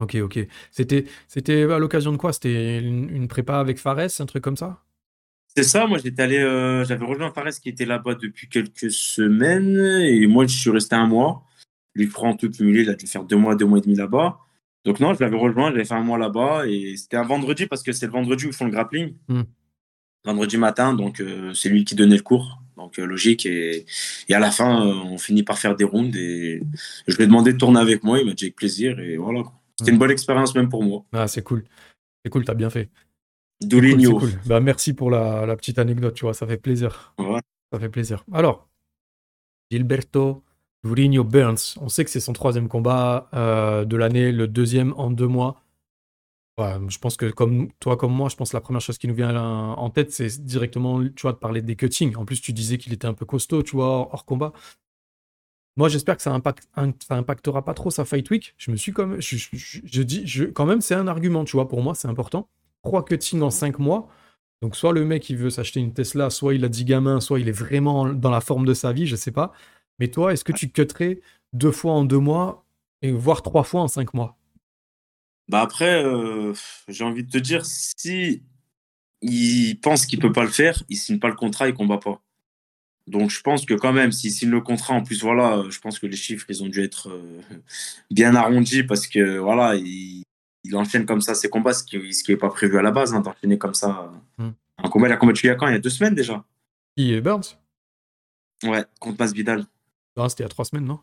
[0.00, 0.40] Ok, ok.
[0.72, 2.32] C'était c'était à l'occasion de quoi?
[2.32, 4.82] C'était une, une prépa avec Fares, un truc comme ça?
[5.62, 6.38] C'est ça, moi, j'étais allé.
[6.38, 10.94] euh, J'avais rejoint Fares qui était là-bas depuis quelques semaines, et moi, je suis resté
[10.94, 11.44] un mois.
[11.94, 14.38] Lui, prend tout cumulé, il a dû faire deux mois, deux mois et demi là-bas.
[14.84, 17.82] Donc, non, je l'avais rejoint, j'avais fait un mois là-bas, et c'était un vendredi, parce
[17.82, 19.14] que c'est le vendredi où ils font le grappling.
[19.28, 19.42] Hmm.
[20.24, 23.44] vendredi matin, donc euh, c'est lui qui donnait le cours, donc euh, logique.
[23.46, 23.84] Et,
[24.28, 26.62] et à la fin, on finit par faire des rounds et
[27.08, 29.42] je lui ai demandé de tourner avec moi, il m'a dit avec plaisir et voilà.
[29.78, 29.94] C'était Mm.
[29.94, 31.04] une bonne expérience même pour moi.
[31.12, 31.64] Ah, c'est cool.
[32.24, 32.88] C'est cool, t'as bien fait.
[34.18, 34.30] Cool.
[34.46, 37.14] Bah, merci pour la, la petite anecdote, tu vois, ça fait plaisir.
[37.18, 37.40] Ouais.
[37.72, 38.24] Ça fait plaisir.
[38.32, 38.68] Alors,
[39.70, 40.42] Gilberto
[40.84, 45.10] Durinho Burns, on sait que c'est son troisième combat euh, de l'année, le deuxième en
[45.10, 45.62] deux mois.
[46.58, 49.06] Ouais, je pense que comme toi, comme moi, je pense que la première chose qui
[49.06, 52.16] nous vient en tête, c'est directement, tu vois, de parler des cuttings.
[52.16, 54.52] En plus, tu disais qu'il était un peu costaud, tu vois, hors, hors combat.
[55.76, 58.54] Moi, j'espère que ça, impact, un- ça impactera pas trop sa fight week.
[58.58, 61.44] Je me suis comme, je, je- je- je dis, je, quand même, c'est un argument,
[61.44, 62.48] tu vois, pour moi, c'est important.
[62.82, 64.08] Trois cuttings en cinq mois.
[64.62, 67.38] Donc, soit le mec, il veut s'acheter une Tesla, soit il a 10 gamins, soit
[67.38, 69.52] il est vraiment dans la forme de sa vie, je sais pas.
[69.98, 71.20] Mais toi, est-ce que tu cutterais
[71.52, 72.64] deux fois en deux mois
[73.02, 74.36] et voire trois fois en cinq mois?
[75.48, 76.52] Bah après, euh,
[76.88, 78.42] j'ai envie de te dire, si
[79.22, 82.20] il pense qu'il peut pas le faire, il signe pas le contrat, il combat pas.
[83.06, 85.80] Donc je pense que quand même, s'il signe le contrat, en plus voilà, euh, je
[85.80, 87.40] pense que les chiffres ils ont dû être euh,
[88.10, 90.24] bien arrondis parce que voilà, il,
[90.64, 92.90] il enchaîne comme ça ses combats, ce qui ce qui est pas prévu à la
[92.90, 94.10] base, hein, d'enchaîner comme ça.
[94.38, 94.50] Hmm.
[94.78, 95.66] Un combat, il a combattu il y a quand?
[95.68, 96.44] Il y a deux semaines déjà.
[96.96, 97.56] Qui est Burns?
[98.64, 99.64] Ouais, contre Masvidal.
[100.16, 101.00] Non, c'était il y a trois semaines, non?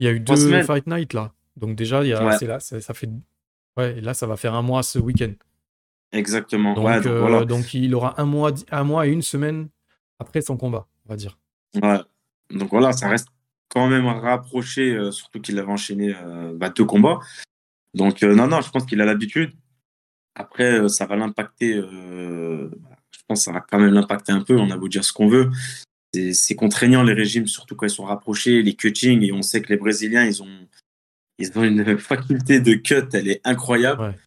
[0.00, 0.64] Il y a eu Trois deux semaines.
[0.64, 1.32] Fight Night là.
[1.56, 2.46] Donc déjà, il y a, Ouais.
[2.46, 3.08] là, ça fait.
[3.76, 5.32] Ouais, et là, ça va faire un mois ce week-end.
[6.12, 6.74] Exactement.
[6.74, 7.44] Donc, ouais, donc euh, voilà.
[7.44, 9.68] donc il aura un mois, un mois et une semaine
[10.18, 11.38] après son combat, on va dire.
[11.82, 12.00] Ouais.
[12.50, 13.28] Donc voilà, ça reste
[13.68, 17.18] quand même rapproché, euh, surtout qu'il avait enchaîné euh, bah, deux combats.
[17.94, 19.52] Donc euh, non, non, je pense qu'il a l'habitude.
[20.34, 21.74] Après, euh, ça va l'impacter.
[21.74, 22.68] euh,
[23.10, 24.56] je pense que ça va quand même l'impacter un peu.
[24.58, 25.50] On a beau dire ce qu'on veut.
[26.32, 29.22] C'est- contraignant les régimes, surtout quand ils sont rapprochés, les cuttings.
[29.22, 30.68] Et on sait que les Brésiliens, ils ont,
[31.38, 34.00] ils ont une faculté de cut, elle est incroyable.
[34.02, 34.18] Ouais.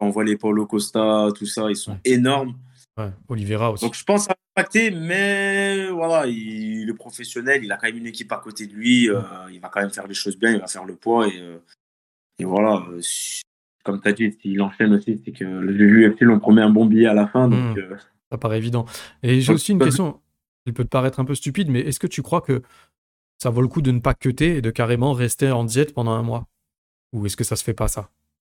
[0.00, 1.98] On voit les Paulo Costa, tout ça, ils sont Ouais.
[2.04, 2.56] énormes.
[2.98, 3.84] Ouais, Oliveira aussi.
[3.84, 7.86] Donc je pense que ça va impacter, mais voilà, il, le professionnel, il a quand
[7.86, 9.20] même une équipe à côté de lui, euh,
[9.52, 11.40] il va quand même faire les choses bien, il va faire le poids et,
[12.40, 12.84] et voilà.
[12.90, 13.00] euh,
[13.84, 17.06] comme tu as dit, s'il enchaîne aussi, c'est que l'UFC l'on promet un bon billet
[17.06, 17.48] à la fin.
[17.48, 17.78] Donc, Mm.
[17.78, 17.96] euh,
[18.30, 18.84] Ça paraît évident.
[19.22, 20.20] Et j'ai aussi une question.
[20.66, 22.62] Elle peut te paraître un peu stupide, mais est-ce que tu crois que
[23.38, 26.12] ça vaut le coup de ne pas cutter et de carrément rester en diète pendant
[26.12, 26.46] un mois?
[27.12, 28.10] Ou est-ce que ça se fait pas ça?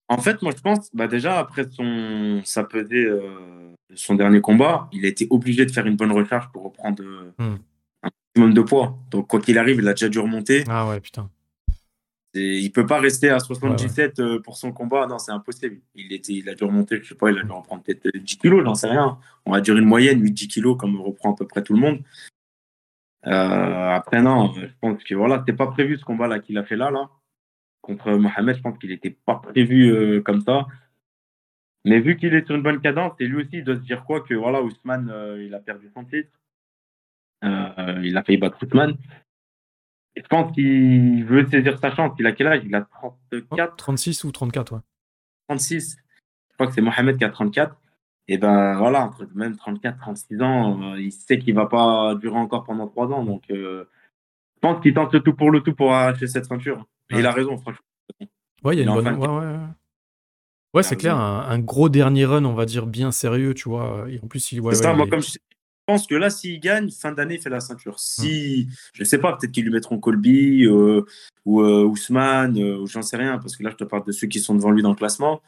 [0.09, 4.89] En fait, moi je pense, bah déjà après son, sa pesée, euh, son dernier combat,
[4.91, 7.57] il a été obligé de faire une bonne recharge pour reprendre euh, Hmm.
[8.03, 8.97] un maximum de poids.
[9.11, 10.63] Donc quoi qu'il arrive, il a déjà dû remonter.
[10.67, 11.29] Ah ouais, putain.
[12.35, 15.79] Il peut pas rester à 77 euh, pour son combat, non, c'est impossible.
[15.95, 18.37] Il, était, il a dû remonter, je sais pas, il a dû reprendre peut-être 10
[18.37, 19.17] kilos, j'en sais rien.
[19.45, 22.01] On va dire une moyenne, 8-10 kilos, comme reprend à peu près tout le monde.
[23.25, 26.75] Euh, après, non, je pense que voilà, c'était pas prévu ce combat-là qu'il a fait
[26.75, 27.09] là, là.
[27.81, 30.67] Contre Mohamed, je pense qu'il était pas prévu euh, comme ça.
[31.85, 34.03] Mais vu qu'il est sur une bonne cadence, et lui aussi, il doit se dire
[34.03, 36.29] quoi Que voilà, Ousmane, euh, il a perdu son titre.
[37.43, 38.97] Euh, il a failli battre Ousmane.
[40.15, 42.13] Et je pense qu'il veut saisir sa chance.
[42.19, 42.61] Il a quel âge?
[42.65, 44.79] Il a 34, 36 ou 34, ouais.
[45.47, 45.97] 36.
[46.49, 47.75] Je crois que c'est Mohamed qui a 34.
[48.27, 52.37] Et ben voilà, entre même 34, 36 ans, euh, il sait qu'il va pas durer
[52.37, 53.23] encore pendant 3 ans.
[53.23, 53.85] Donc, euh,
[54.55, 56.85] je pense qu'il tente le tout pour le tout pour arracher cette ceinture.
[57.09, 57.85] Et il a raison, franchement.
[58.63, 59.07] Ouais, il y a une bonne.
[59.15, 59.57] Ouais, ouais,
[60.73, 60.83] ouais.
[60.83, 64.05] c'est clair, un, gros dernier run, on va dire, bien sérieux, tu vois.
[64.09, 64.61] Et en plus, il.
[64.61, 65.37] Ouais, ça, moi, comme je
[65.89, 67.99] pense que là, s'il gagne, fin d'année, il fait la ceinture.
[67.99, 71.01] Si, je je sais pas, peut-être qu'ils lui mettront Colby euh,
[71.45, 74.39] ou Ousmane, ou j'en sais rien, parce que là, je te parle de ceux qui
[74.39, 75.41] sont devant lui dans le classement.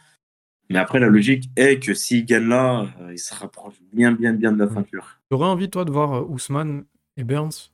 [0.71, 4.31] Mais après, la logique est que s'il gagne là, euh, il se rapproche bien, bien,
[4.31, 5.19] bien de la ceinture.
[5.29, 6.85] Tu aurais envie, toi, de voir euh, Ousmane
[7.17, 7.71] et Burns?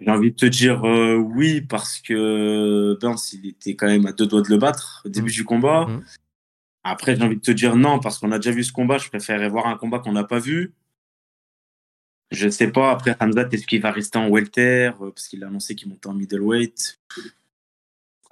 [0.00, 4.12] J'ai envie de te dire euh, oui, parce que Burns, il était quand même à
[4.12, 5.34] deux doigts de le battre au début mm.
[5.34, 5.86] du combat.
[6.82, 8.98] Après, j'ai envie de te dire non, parce qu'on a déjà vu ce combat.
[8.98, 10.72] Je préférerais voir un combat qu'on n'a pas vu.
[12.30, 12.90] Je ne sais pas.
[12.90, 16.14] Après, Hamzat, est-ce qu'il va rester en welter Parce qu'il a annoncé qu'il montait en
[16.14, 17.00] middleweight?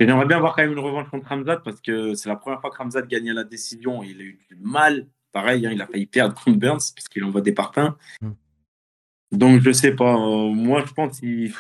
[0.01, 2.71] J'aimerais bien avoir quand même une revanche contre Ramzat parce que c'est la première fois
[2.71, 5.07] que Ramzat gagnait la décision et il a eu du mal.
[5.33, 7.97] Pareil, hein, il a failli perdre contre Burns puisqu'il envoie des parpaings.
[8.21, 8.31] Hmm.
[9.33, 10.15] Donc je sais pas.
[10.15, 11.53] Euh, moi, je pense qu'il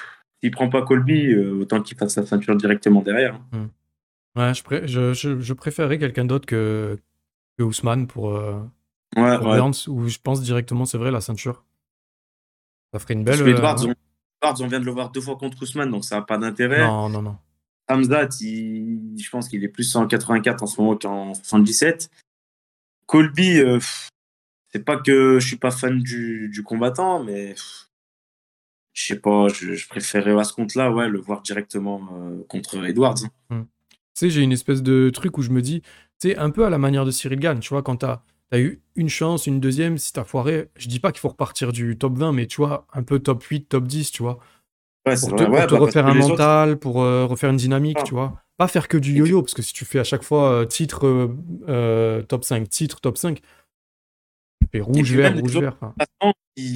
[0.43, 3.35] ne prend pas Colby, euh, autant qu'il fasse sa ceinture directement derrière.
[3.53, 3.59] Hein.
[3.59, 3.67] Hmm.
[4.39, 6.97] Ouais, je, je, je, préférerais quelqu'un d'autre que,
[7.59, 8.63] que Ousmane pour, euh,
[9.17, 11.65] Burns, où je pense directement, c'est vrai, la ceinture.
[12.93, 13.47] Ça ferait une belle.
[13.49, 13.85] Edwards,
[14.61, 16.87] on, vient de le voir deux fois contre Ousmane, donc ça n'a pas d'intérêt.
[16.87, 17.37] Non, non, non.
[17.89, 22.09] Hamzat, je pense qu'il est plus en 84 en ce moment qu'en 77.
[23.07, 23.81] Colby, euh,
[24.71, 27.55] c'est pas que je suis pas fan du, combattant, mais
[28.93, 33.17] je sais pas, je, préférais à ce compte-là, ouais, le voir directement euh, contre Edwards.
[33.51, 33.57] Hein.
[33.57, 33.65] Hmm.
[34.19, 35.83] Tu sais, j'ai une espèce de truc où je me dis,
[36.21, 38.59] tu sais, un peu à la manière de Cyril Gann, tu vois, quand t'as as
[38.59, 41.99] eu une chance, une deuxième, si t'as foiré, je dis pas qu'il faut repartir du
[41.99, 44.39] top 20, mais tu vois, un peu top 8, top 10, tu vois
[45.17, 48.43] pour te, bah, refaire un mental, pour euh, refaire une dynamique, tu vois.
[48.57, 51.31] Pas faire que du yo-yo, parce que si tu fais à chaque fois euh, titre
[51.69, 55.77] euh, top 5, titre top 5, tu fais rouge, vert, rouge, vert.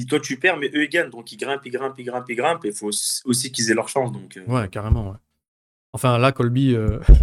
[0.07, 1.09] toi, tu perds, mais eux, ils gagnent.
[1.09, 2.65] Donc, ils grimpent, ils grimpent, ils grimpent, ils grimpent.
[2.65, 2.89] Et il faut
[3.25, 4.11] aussi qu'ils aient leur chance.
[4.11, 5.11] Donc, Ouais, carrément.
[5.11, 5.17] Ouais.
[5.93, 6.75] Enfin, là, Colby,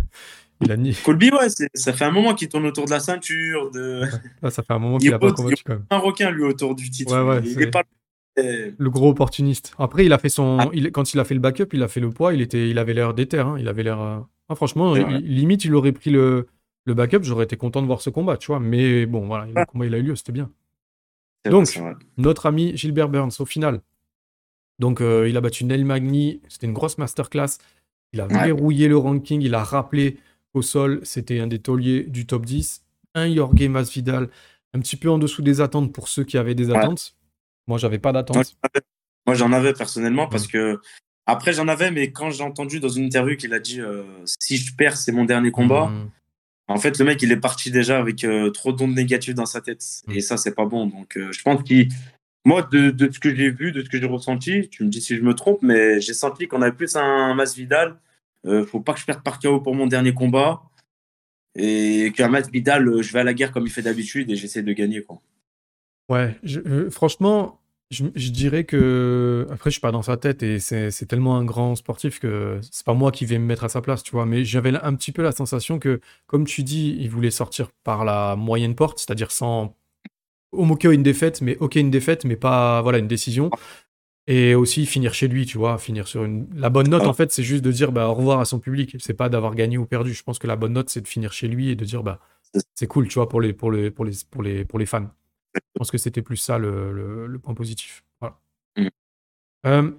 [0.60, 0.94] il a ni...
[0.94, 3.70] Colby, ouais, ça fait un moment qu'il tourne autour de la ceinture.
[3.70, 4.04] De...
[4.48, 5.86] ça fait un moment qu'il a pas combattu, quand même.
[5.90, 7.12] un requin, lui, autour du titre.
[7.12, 7.82] Ouais, il est pas
[8.36, 9.74] le gros opportuniste.
[9.78, 10.58] Après, il a fait son.
[10.60, 10.70] Ah.
[10.72, 12.78] Il, quand il a fait le backup, il a fait le poids, il, était, il
[12.78, 13.38] avait l'air déter.
[13.38, 13.56] Hein.
[13.58, 14.00] Il avait l'air.
[14.00, 16.48] Euh, ah, franchement, limite, il aurait pris le,
[16.84, 18.60] le backup, j'aurais été content de voir ce combat, tu vois.
[18.60, 20.50] Mais bon, voilà, le combat, il a eu lieu, c'était bien.
[21.48, 21.80] Donc,
[22.18, 23.80] notre ami Gilbert Burns, au final.
[24.78, 27.58] Donc, euh, il a battu Neil Magny, c'était une grosse masterclass.
[28.12, 30.18] Il a verrouillé le ranking, il a rappelé
[30.54, 32.84] au sol, c'était un des tauliers du top 10.
[33.14, 34.28] Un Jorge Masvidal,
[34.74, 37.14] un petit peu en dessous des attentes pour ceux qui avaient des attentes.
[37.66, 38.56] Moi, j'avais pas d'attente.
[39.26, 40.80] Moi, j'en avais personnellement parce que.
[41.26, 44.02] Après, j'en avais, mais quand j'ai entendu dans une interview qu'il a dit euh,
[44.40, 45.86] si je perds, c'est mon dernier combat.
[45.86, 46.10] Mmh.
[46.66, 49.60] En fait, le mec, il est parti déjà avec euh, trop d'ondes négatives dans sa
[49.60, 49.84] tête.
[50.06, 50.12] Mmh.
[50.12, 50.86] Et ça, c'est pas bon.
[50.86, 51.88] Donc, euh, je pense qu'il.
[52.44, 55.00] Moi, de, de, ce que j'ai vu, de ce que j'ai ressenti, tu me dis
[55.00, 57.98] si je me trompe, mais j'ai senti qu'on avait plus un Masvidal.
[58.44, 58.66] Vidal.
[58.66, 60.62] faut pas que je perde par KO pour mon dernier combat.
[61.54, 64.72] Et qu'un Masvidal, je vais à la guerre comme il fait d'habitude et j'essaie de
[64.72, 65.02] gagner.
[65.02, 65.20] Quoi.
[66.08, 66.36] Ouais,
[66.90, 69.48] franchement, je, dirais que.
[69.50, 72.86] Après, je suis pas dans sa tête et c'est tellement un grand sportif que c'est
[72.86, 74.26] pas moi qui vais me mettre à sa place, tu vois.
[74.26, 78.04] Mais j'avais un petit peu la sensation que, comme tu dis, il voulait sortir par
[78.04, 79.76] la moyenne porte, c'est-à-dire sans.
[80.52, 83.50] Ok, une défaite, mais ok, une défaite, mais pas voilà, une décision.
[84.26, 86.46] Et aussi finir chez lui, tu vois, finir sur une.
[86.54, 88.96] La bonne note, en fait, c'est juste de dire bah, au revoir à son public.
[89.00, 90.12] C'est pas d'avoir gagné ou perdu.
[90.12, 92.20] Je pense que la bonne note, c'est de finir chez lui et de dire bah,
[92.74, 95.10] c'est cool, tu vois, pour les, pour les, pour les, pour les, pour les fans.
[95.54, 98.04] Je pense que c'était plus ça le, point positif.
[98.20, 98.38] Voilà.
[98.76, 98.88] Mm.
[99.66, 99.90] Euh,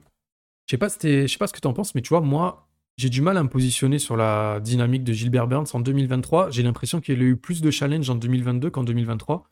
[0.67, 3.21] je sais pas, pas ce que tu en penses, mais tu vois, moi, j'ai du
[3.21, 6.51] mal à me positionner sur la dynamique de Gilbert Burns en 2023.
[6.51, 9.50] J'ai l'impression qu'il a eu plus de challenges en 2022 qu'en 2023.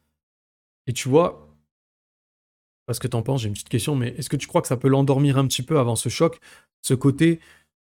[0.89, 1.56] Et tu vois,
[2.88, 4.67] parce que tu en penses, j'ai une petite question, mais est-ce que tu crois que
[4.67, 6.39] ça peut l'endormir un petit peu avant ce choc?
[6.82, 7.39] Ce côté,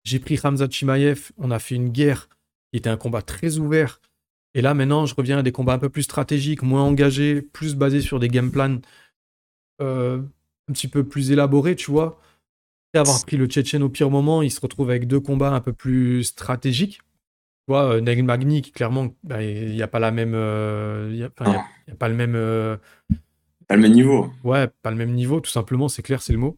[0.05, 2.29] j'ai pris Hamza Chimaev, on a fait une guerre
[2.71, 3.99] qui était un combat très ouvert.
[4.53, 7.75] Et là, maintenant, je reviens à des combats un peu plus stratégiques, moins engagés, plus
[7.75, 8.79] basés sur des game plans
[9.81, 10.21] euh,
[10.69, 12.17] un petit peu plus élaborés, tu vois.
[12.93, 15.59] Après avoir pris le Tchétchène au pire moment, il se retrouve avec deux combats un
[15.59, 17.01] peu plus stratégiques.
[17.67, 20.33] Tu vois, euh, Magni, qui clairement, bah, il n'y a pas la même.
[20.35, 21.45] Euh, il n'y a, pas
[22.07, 22.33] le même.
[23.67, 24.31] Pas le même niveau.
[24.43, 26.57] Ouais, pas le même niveau, tout simplement, c'est clair, c'est le mot.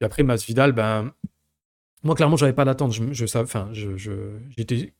[0.00, 1.12] Et après, Masvidal, ben.
[2.02, 2.94] Moi, clairement, j'avais pas d'attente.
[2.94, 3.94] Je, je, enfin, je,
[4.56, 4.94] j'étais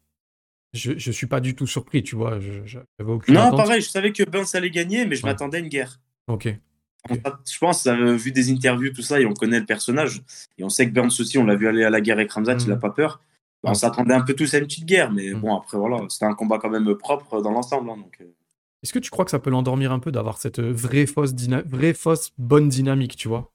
[0.73, 2.39] je, je suis pas du tout surpris, tu vois.
[2.39, 5.69] Je, aucune non, pareil, je savais que Burns allait gagner, mais je m'attendais à une
[5.69, 6.01] guerre.
[6.29, 6.55] Ok.
[7.09, 10.23] Je pense, euh, vu des interviews, tout ça, et on connaît le personnage,
[10.59, 12.59] et on sait que Burns aussi, on l'a vu aller à la guerre avec Ramzat,
[12.65, 12.81] il a mhm.
[12.81, 13.21] pas peur.
[13.63, 15.41] On s'attendait un peu tous à une petite guerre, mais mm.
[15.41, 17.91] bon, après, voilà, c'était un combat quand même propre dans l'ensemble.
[17.91, 18.35] Hein, donc, euh.
[18.83, 21.35] Est-ce que tu crois que ça peut l'endormir un peu d'avoir cette vraie fausse,
[21.67, 23.53] vraie fausse bonne dynamique, tu vois?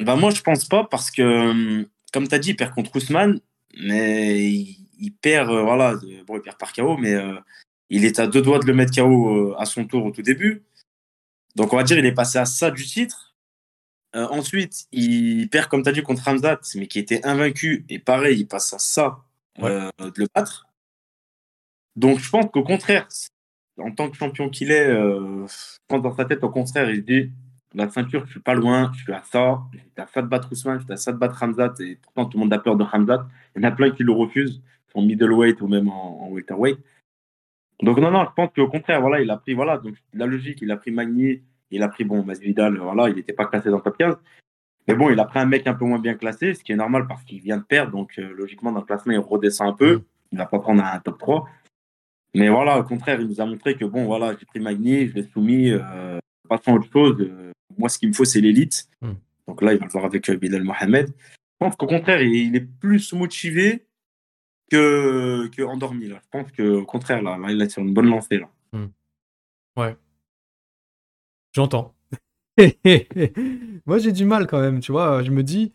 [0.00, 2.94] Bah, moi, je pense pas, parce que, hum, comme tu as dit, il perd contre
[2.94, 3.40] Ousmane,
[3.80, 7.34] mais il, perd, euh, voilà, bon, il perd par KO, mais euh,
[7.90, 10.62] il est à deux doigts de le mettre KO à son tour au tout début.
[11.56, 13.34] Donc, on va dire, il est passé à ça du titre.
[14.14, 17.84] Euh, ensuite, il perd, comme tu as dit, contre Ramzat, mais qui était invaincu.
[17.88, 19.23] Et pareil, il passe à ça
[19.62, 20.66] euh, de le battre.
[21.96, 23.06] Donc, je pense qu'au contraire,
[23.78, 27.04] en tant que champion qu'il est, euh, je pense dans sa tête, au contraire, il
[27.04, 27.30] dit
[27.74, 30.50] la ceinture, je suis pas loin, je suis à ça, j'étais à ça de battre
[30.52, 32.84] Ousmane, j'étais à ça de battre Ramzat, et pourtant tout le monde a peur de
[32.84, 33.26] Ramzat.
[33.54, 34.62] Il y en a plein qui le refusent,
[34.94, 36.78] en middleweight ou même en, welterweight.
[37.82, 40.60] Donc non, non, je pense qu'au contraire, voilà, il a pris, voilà, donc la logique,
[40.62, 43.78] il a pris Magny, il a pris, bon, Masvidal, voilà, il n'était pas classé dans
[43.78, 44.16] le top 15.
[44.86, 46.76] Mais bon, il a pris un mec un peu moins bien classé, ce qui est
[46.76, 47.92] normal parce qu'il vient de perdre.
[47.92, 50.02] Donc, euh, logiquement, dans le classement, il redescend un peu.
[50.30, 51.48] Il ne va pas prendre un top 3.
[52.34, 55.14] Mais voilà, au contraire, il nous a montré que, bon, voilà, j'ai pris Magny, je
[55.14, 56.18] l'ai soumis, euh,
[56.48, 57.16] pas sans autre chose.
[57.20, 58.88] Euh, moi, ce qu'il me faut, c'est l'élite.
[59.00, 59.14] Hmm.
[59.46, 61.08] Donc là, il va le voir avec Bilal Mohamed.
[61.08, 63.86] Je pense qu'au contraire, il, est plus motivé
[64.70, 66.08] que, que endormi.
[66.08, 66.20] Là.
[66.24, 68.38] Je pense qu'au contraire, là, il est sur une bonne lancée.
[68.38, 68.48] Là.
[68.72, 68.86] Hmm.
[69.76, 69.96] Ouais.
[71.54, 71.94] J'entends.
[73.86, 75.22] moi, j'ai du mal quand même, tu vois.
[75.22, 75.72] Je me dis,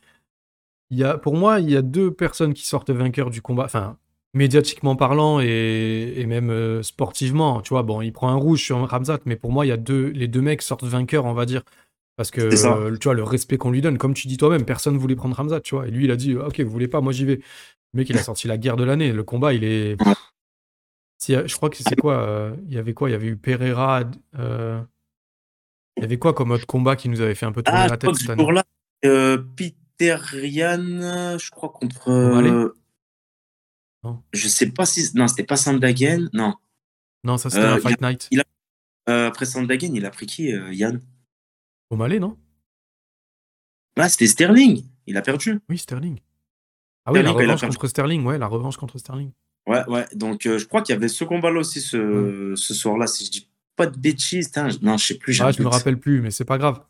[0.90, 3.66] il y a, pour moi, il y a deux personnes qui sortent vainqueurs du combat.
[3.66, 3.98] Enfin,
[4.34, 7.62] médiatiquement parlant et, même euh, sportivement.
[7.62, 9.78] Tu vois, bon, il prend un rouge sur Ramzat, mais pour moi, il y a
[9.78, 11.64] deux, les deux mecs sortent vainqueurs, on va dire.
[12.16, 12.50] Parce que,
[12.98, 15.36] tu vois, le respect qu'on lui donne, comme tu dis toi-même, personne ne voulait prendre
[15.36, 15.88] Ramzat, tu vois.
[15.88, 17.40] Et lui, il a dit, ok, vous voulez pas, moi j'y vais.
[17.94, 19.14] Le mec, il a sorti la guerre de l'année.
[19.14, 19.96] Le combat, il est.
[21.28, 23.10] je crois que c'est quoi euh, Il y avait quoi?
[23.10, 24.04] Il y avait eu Pereira.
[26.00, 27.88] Il y avait quoi comme autre combat qui nous avait fait un peu tourner ah,
[27.90, 28.52] la tête cette année?
[28.54, 28.64] là
[29.04, 32.10] euh, Peter Ryan, je crois, contre.
[32.10, 32.74] Euh...
[34.04, 34.24] Non.
[34.32, 35.10] Je sais pas si.
[35.14, 36.56] Non, c'était pas Sandagen, non.
[37.26, 38.30] Non, ça c'était un euh, Fight Night.
[38.32, 38.44] Il a...
[39.10, 41.02] Euh, après Sandagen, il a pris qui, Yann?
[41.90, 42.38] O'Malley, non?
[43.98, 44.86] Ah, c'était Sterling.
[45.06, 45.60] Il a perdu.
[45.68, 46.20] Oui, Sterling.
[47.06, 49.32] Ah oui, la revanche contre Sterling, ouais, la revanche contre Sterling.
[49.68, 50.06] Ouais, ouais.
[50.14, 53.50] Donc, je crois qu'il y avait ce combat-là aussi ce, ce soir-là, si je dis
[53.80, 54.52] pas de bêtises.
[54.82, 55.42] Non, je sais plus.
[55.42, 56.82] Ah, je me rappelle plus, mais c'est pas grave.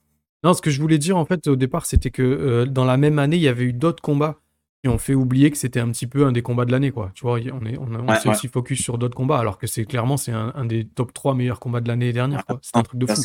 [0.43, 2.97] Non, ce que je voulais dire en fait au départ, c'était que euh, dans la
[2.97, 4.39] même année, il y avait eu d'autres combats
[4.81, 7.11] qui ont fait oublier que c'était un petit peu un des combats de l'année, quoi.
[7.13, 10.17] Tu vois, on est, on, s'est aussi focus sur d'autres combats, alors que c'est clairement
[10.17, 13.21] c'est un, des top 3 meilleurs combats de l'année dernière, C'est un truc de fou.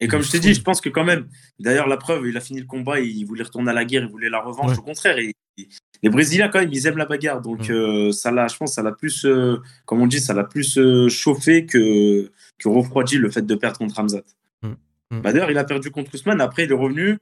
[0.00, 1.26] Et comme je t'ai dit, je pense que quand même,
[1.58, 4.10] d'ailleurs, la preuve, il a fini le combat, il voulait retourner à la guerre, il
[4.10, 4.76] voulait la revanche.
[4.76, 7.40] Au contraire, les Brésiliens, quand même, ils aiment la bagarre.
[7.40, 9.56] Donc, euh, ça l'a, je pense, ça l'a plus, euh,
[9.86, 10.78] comme on dit, ça l'a plus
[11.08, 14.22] chauffé que, que refroidit le fait de perdre contre Hamzat.
[14.62, 14.68] Mm.
[14.68, 15.20] Mm.
[15.22, 16.42] Bah, D'ailleurs, il a perdu contre Ousmane.
[16.42, 17.18] Après, il est revenu.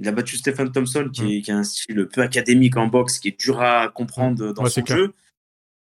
[0.00, 1.56] Il a battu Stephen Thompson, qui, est, mm.
[1.56, 5.12] un style peu académique en boxe, qui est dur à comprendre dans son jeu.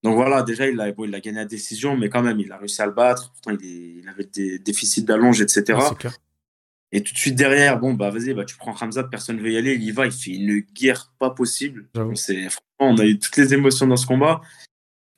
[0.03, 2.57] Donc voilà, déjà, il a, il a gagné la décision, mais quand même, il a
[2.57, 3.31] réussi à le battre.
[3.31, 5.79] Pourtant, il, avait des déficits d'allonge, etc.
[6.91, 9.51] et tout de suite derrière, bon, bah vas-y, bah, tu prends Hamzat, personne ne veut
[9.51, 9.75] y aller.
[9.75, 11.87] Il y va, il fait une guerre pas possible.
[11.95, 14.41] Franchement, on a eu toutes les émotions dans ce combat.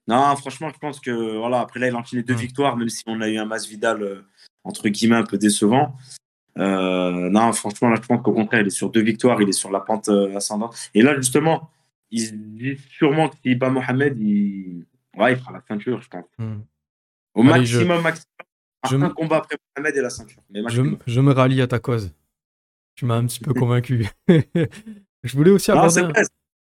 [0.07, 3.03] Non, franchement, je pense que voilà, après là, il a enchaîné deux victoires, même si
[3.07, 4.21] on a eu un Masvidal euh,
[4.63, 5.95] entre guillemets un peu décevant.
[6.57, 9.53] Euh, non, franchement, là, je pense qu'au contraire, il est sur deux victoires, il est
[9.53, 10.75] sur la pente euh, ascendante.
[10.93, 11.71] Et là, justement,
[12.21, 14.85] il dit sûrement que si Mohamed, il...
[15.17, 16.25] Ouais, il fera la ceinture, je pense.
[16.37, 16.59] Hmm.
[17.33, 19.03] Au maximum, maximum.
[19.03, 20.41] un combat après Mohamed et la ceinture.
[20.51, 22.13] je, me rallie à ta cause.
[22.95, 24.07] Tu m'as un petit peu convaincu.
[24.27, 26.03] je voulais aussi aborder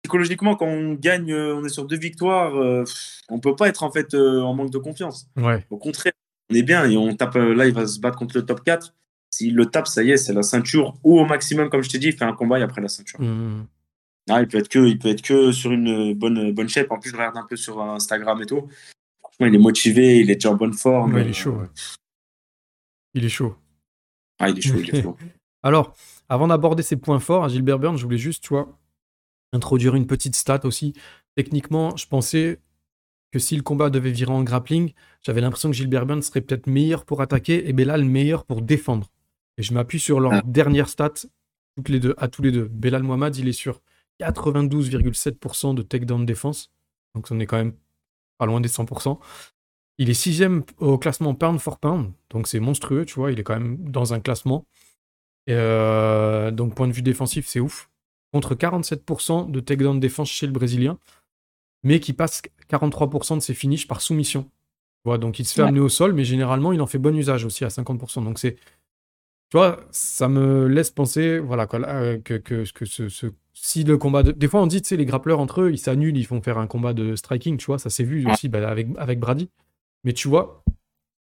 [0.02, 2.84] psychologiquement, quand on gagne, euh, on est sur deux victoires, euh,
[3.28, 5.28] on peut pas être en fait euh, en manque de confiance.
[5.70, 6.12] Au contraire,
[6.50, 7.34] on est bien et on tape.
[7.34, 8.94] là, il va se battre contre le top 4.
[9.32, 11.98] S'il le tape, ça y est, c'est la ceinture ou au maximum, comme je t'ai
[11.98, 13.20] dit, il fait un combat et après la ceinture.
[13.20, 13.66] Mmh.
[14.28, 16.90] Il peut être que, il peut être que sur une bonne bonne shape.
[16.90, 18.68] En plus, je regarde un peu sur Instagram et tout.
[19.22, 21.18] Franchement, il est motivé, il est déjà en bonne forme.
[21.18, 21.62] il est chaud.
[23.14, 23.56] Il est chaud.
[24.38, 25.16] Ah, il est chaud, il est chaud.
[25.62, 25.94] Alors,
[26.28, 28.78] avant d'aborder ses points forts, Gilbert Burns, je voulais juste, tu vois,
[29.52, 30.94] introduire une petite stat aussi.
[31.34, 32.60] Techniquement, je pensais
[33.32, 36.66] que si le combat devait virer en grappling, j'avais l'impression que Gilbert Burns serait peut-être
[36.66, 39.10] meilleur pour attaquer et Belal meilleur pour défendre.
[39.58, 40.42] Et je m'appuie sur leur ah.
[40.44, 41.12] dernière stat,
[41.76, 42.68] toutes les deux, à tous les deux.
[42.68, 43.80] Belal Mohamed, il est sur
[44.20, 46.70] 92,7% de takedown défense.
[47.14, 47.74] Donc on est quand même
[48.38, 49.18] pas loin des 100%.
[49.98, 53.42] Il est sixième au classement pound for pound, donc c'est monstrueux, tu vois, il est
[53.42, 54.66] quand même dans un classement.
[55.46, 57.90] Et euh, donc point de vue défensif, c'est ouf
[58.32, 60.98] contre 47% de takedown défense chez le Brésilien,
[61.82, 64.48] mais qui passe 43% de ses finishes par soumission.
[65.04, 67.44] Voilà, donc il se fait amener au sol, mais généralement il en fait bon usage
[67.44, 68.22] aussi à 50%.
[68.22, 73.98] Donc c'est, tu vois, ça me laisse penser, voilà, que, que, que, ce, si le
[73.98, 74.32] combat de...
[74.32, 76.58] Des fois, on dit, tu sais, les grappleurs entre eux, ils s'annulent, ils font faire
[76.58, 79.50] un combat de striking, tu vois, ça s'est vu aussi bah, avec, avec Brady.
[80.04, 80.64] Mais tu vois,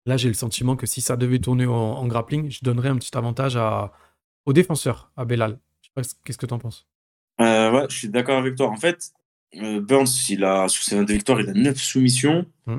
[0.05, 3.15] là, j'ai le sentiment que si ça devait tourner en, grappling, je donnerais un petit
[3.17, 3.93] avantage à,
[4.45, 5.59] au défenseur, à Belal.
[5.95, 6.87] Qu'est-ce que tu en penses
[7.41, 8.69] euh, Ouais, je suis d'accord avec toi.
[8.69, 9.11] En fait,
[9.55, 12.45] euh, Burns, il a, sur ses 22 victoires, il a 9 soumissions.
[12.65, 12.77] Hmm.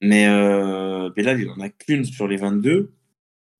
[0.00, 2.92] Mais euh, Belal, il en a qu'une sur les 22.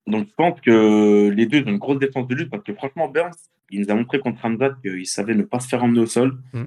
[0.08, 3.08] Donc, je pense que les deux ont une grosse défense de lutte parce que franchement,
[3.08, 3.36] Burns,
[3.72, 6.38] il nous a montré contre Hamzat qu'il savait ne pas se faire emmener au sol.
[6.52, 6.66] Hmm.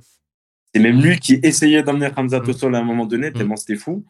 [0.73, 2.53] C'est même lui qui essayait d'emmener Hamzat au hmm.
[2.53, 4.05] sol à un moment donné, tellement c'était fou.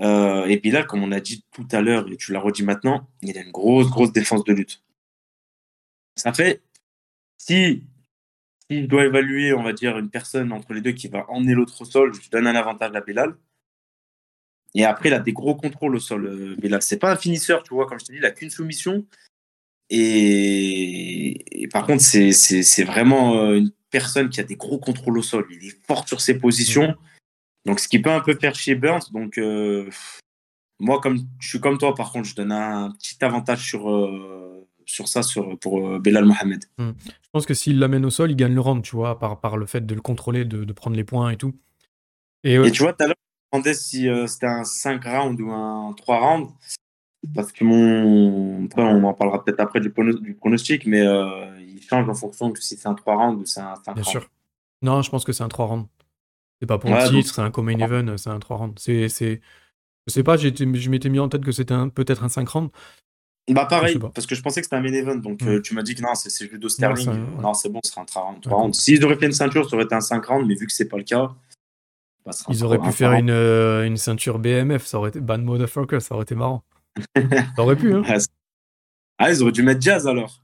[0.00, 2.62] Euh, et puis là, comme on a dit tout à l'heure, et tu l'as redit
[2.62, 4.82] maintenant, il a une grosse, grosse défense de lutte.
[6.16, 6.62] Ça fait,
[7.36, 7.84] si,
[8.68, 11.54] si je dois évaluer, on va dire, une personne entre les deux qui va emmener
[11.54, 13.36] l'autre au sol, je donne un avantage à Belal.
[14.74, 16.80] Et après, il a des gros contrôles au sol, euh, Belal.
[16.80, 19.04] C'est pas un finisseur, tu vois, comme je te dis, il a qu'une soumission.
[19.90, 25.46] Et, par contre, c'est vraiment euh, une personne qui a des gros contrôles au sol.
[25.50, 26.94] Il est fort sur ses positions.
[27.66, 29.12] Donc, ce qui peut un peu faire chier Burns.
[29.12, 29.90] Donc, euh,
[30.78, 34.66] moi, comme je suis comme toi, par contre, je donne un petit avantage sur, euh,
[34.86, 36.64] sur ça sur, pour euh, Belal Mohamed.
[36.78, 36.92] Hmm.
[37.06, 39.56] Je pense que s'il l'amène au sol, il gagne le round, tu vois, par, par
[39.56, 41.54] le fait de le contrôler, de, de prendre les points et tout.
[42.42, 43.16] Et, tu vois, tout à l'heure,
[43.52, 46.54] je me demandais si c'était un 5 rounds ou un 3 rounds.
[47.34, 48.68] Parce que mon.
[48.76, 52.88] on en parlera peut-être après du, pronostic, mais il change en fonction de si c'est
[52.88, 54.30] un 3 rounds ou c'est un 5 Bien sûr.
[54.82, 55.88] Non, je pense que c'est un 3 rounds.
[56.60, 58.80] C'est pas pour le titre, c'est un co-main event, c'est un 3 rounds.
[58.80, 59.40] C'est, c'est...
[60.06, 62.70] Je sais pas, je m'étais mis en tête que c'était peut-être un 5 rounds.
[63.48, 65.82] Bah pareil, parce que je pensais que c'était un main event, donc euh, tu m'as
[65.82, 67.10] dit que non, c'est Judo Sterling.
[67.40, 68.78] Non, c'est bon, ce sera un 3 rounds.
[68.78, 70.88] S'ils auraient fait une ceinture, ça aurait été un 5 rounds, mais vu que c'est
[70.88, 71.32] pas le cas.
[72.24, 76.00] Bah, Ils auraient pu faire une, euh, une, ceinture BMF, ça aurait été Bad Motherfucker,
[76.00, 76.62] ça aurait été marrant.
[77.56, 78.02] ça aurait pu, hein.
[79.18, 80.42] Ah, ils auraient dû mettre Jazz alors.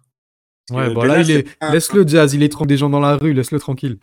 [0.70, 1.48] ouais, bon là, il est...
[1.72, 3.98] laisse-le Jazz, il est trop des gens dans la rue, laisse-le tranquille.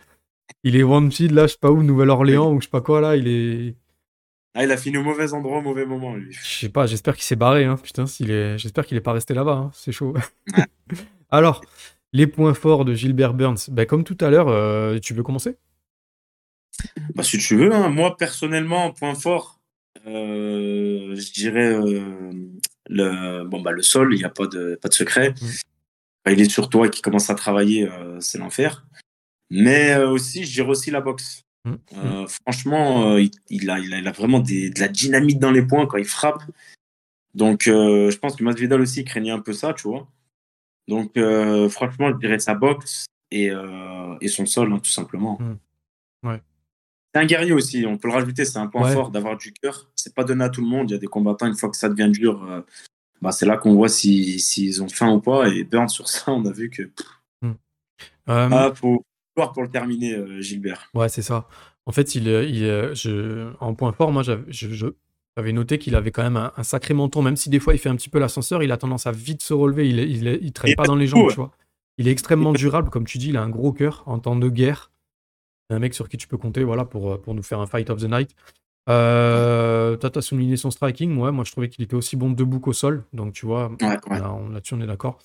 [0.62, 3.16] Il est wanted là, je sais pas où, Nouvelle-Orléans ou je sais pas quoi là,
[3.16, 3.76] il est.
[4.54, 6.32] Ah, il a fini au mauvais endroit, au mauvais moment, lui.
[6.32, 7.76] Je sais pas, j'espère qu'il s'est barré, hein.
[7.76, 8.56] Putain, s'il est...
[8.56, 9.70] j'espère qu'il est pas resté là-bas, hein.
[9.74, 10.14] c'est chaud.
[11.30, 11.60] Alors,
[12.12, 15.56] les points forts de Gilbert Burns, bah, comme tout à l'heure, euh, tu veux commencer?
[17.14, 17.88] Bah, Si tu veux, hein.
[17.88, 19.60] moi personnellement, point fort,
[20.06, 22.32] euh, je dirais euh,
[22.88, 25.30] le, bon, bah, le sol, il n'y a pas de, pas de secret.
[25.30, 26.30] Mm.
[26.30, 27.88] il est sur toi et qui commence à travailler,
[28.20, 28.84] c'est l'enfer.
[29.50, 31.42] Mais euh, aussi, je dirais aussi la boxe.
[31.64, 31.74] Mmh.
[31.94, 35.96] Euh, franchement, euh, il, a, il, a, vraiment de la dynamite dans les points quand
[35.96, 36.42] il frappe.
[37.34, 40.06] Donc, je pense que Masvidal aussi craignait un peu ça, tu vois.
[40.86, 41.18] Donc,
[41.70, 43.50] franchement, je dirais sa boxe et,
[44.20, 45.38] et son sol, hein, tout simplement.
[45.40, 46.28] Mmh.
[46.28, 46.42] Ouais.
[47.14, 49.88] C'est un guerrier aussi, on peut le rajouter, c'est un point fort d'avoir du cœur.
[49.94, 50.90] C'est pas donné à tout le monde.
[50.90, 52.64] Il y a des combattants, une fois que ça devient dur,
[53.22, 55.48] bah, c'est là qu'on voit s'ils si, ont faim ou pas.
[55.48, 56.90] Et Burn, sur ça, on a vu que.
[58.26, 59.04] Ah, faut,
[59.34, 60.88] pour le terminer, euh, Gilbert.
[60.94, 61.48] Ouais, c'est ça.
[61.86, 66.10] En fait, il, euh, il, euh, je, en point fort, moi, j'avais noté qu'il avait
[66.10, 68.62] quand même un, sacré menton, même si des fois il fait un petit peu l'ascenseur,
[68.62, 71.28] il a tendance à vite se relever, il, il, il traîne pas dans les jambes,
[71.28, 71.52] tu vois.
[71.98, 74.48] Il est extrêmement durable, comme tu dis, il a un gros cœur en temps de
[74.48, 74.90] guerre.
[75.70, 78.00] Un mec sur qui tu peux compter voilà, pour, pour nous faire un fight of
[78.00, 78.34] the night.
[78.90, 82.74] Euh, T'as souligné son striking, ouais, moi je trouvais qu'il était aussi bon debout qu'au
[82.74, 85.18] sol, donc tu vois, là-dessus on est d'accord.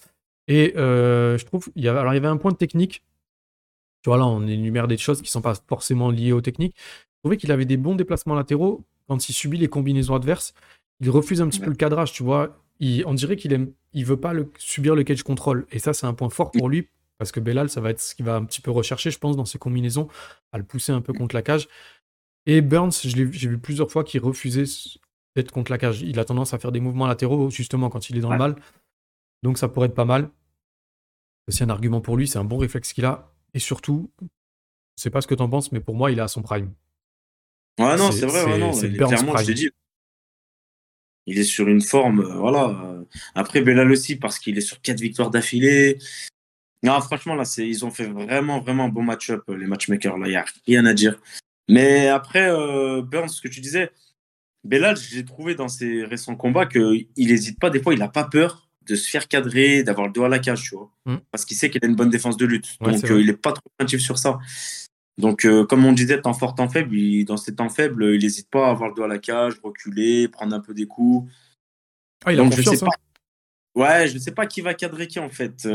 [0.48, 3.04] Et je trouve, il y avait, alors il y avait un point de technique
[4.02, 6.76] tu vois, là, on énumère des choses qui ne sont pas forcément liées aux techniques.
[6.78, 10.54] Je trouvais qu'il avait des bons déplacements latéraux quand il subit les combinaisons adverses.
[11.02, 12.62] Il refuse un petit peu le cadrage, tu vois.
[13.06, 15.66] on dirait qu'il aime, il veut pas le, subir le cage control.
[15.72, 16.88] Et ça, c'est un point fort pour lui,
[17.20, 19.36] parce que Bellal, ça va être ce qu'il va un petit peu rechercher, je pense,
[19.36, 20.08] dans ses combinaisons,
[20.54, 21.68] à le pousser un peu contre la cage.
[22.46, 24.64] Et Burns, j'ai vu plusieurs fois qu'il refusait
[25.36, 26.02] d'être contre la cage.
[26.02, 28.56] Il a tendance à faire des mouvements latéraux, justement, quand il est dans le mal.
[29.44, 30.32] Donc ça pourrait être pas mal.
[31.50, 33.34] C'est un argument pour lui, c'est un bon réflexe qu'il a.
[33.54, 34.28] Et surtout, je
[35.04, 36.72] sais pas ce que tu en penses, mais pour moi, il est à son prime.
[37.80, 39.70] Ouais, non, c'est vrai, non, clairement, je dit.
[41.26, 43.04] Il est sur une forme, euh, voilà.
[43.36, 46.00] Après, Bellal aussi, parce qu'il est sur quatre victoires d'affilée.
[46.84, 50.18] Non, franchement, là, ils ont fait vraiment, vraiment un bon match-up, les matchmakers.
[50.18, 51.20] Là, il n'y a rien à dire.
[51.70, 53.92] Mais après, euh, Burns, ce que tu disais,
[54.64, 57.70] Bellal, j'ai trouvé dans ses récents combats qu'il n'hésite pas.
[57.70, 60.40] Des fois, il n'a pas peur de se faire cadrer, d'avoir le dos à la
[60.40, 60.90] cage, tu vois.
[61.06, 61.18] Mm.
[61.32, 62.78] Parce qu'il sait qu'il a une bonne défense de lutte.
[62.82, 64.40] donc, euh, il n'est pas trop craintif sur ça.
[65.18, 68.50] Donc, euh, comme on disait, temps fort, temps faible, dans ces temps faibles, il n'hésite
[68.50, 71.30] pas à avoir le dos à la cage, reculer, prendre un peu des coups.
[72.26, 72.88] Ah, il a donc, je sais pas.
[72.88, 73.80] Hein.
[73.80, 75.68] Ouais, je ne sais pas qui va cadrer qui, en fait.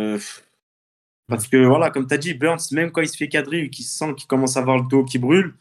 [1.30, 3.70] Euh, parce que, voilà, comme tu as dit, Burns, même quand il se fait cadrer,
[3.70, 5.54] qu'il sent qu'il commence à avoir le dos qui brûle,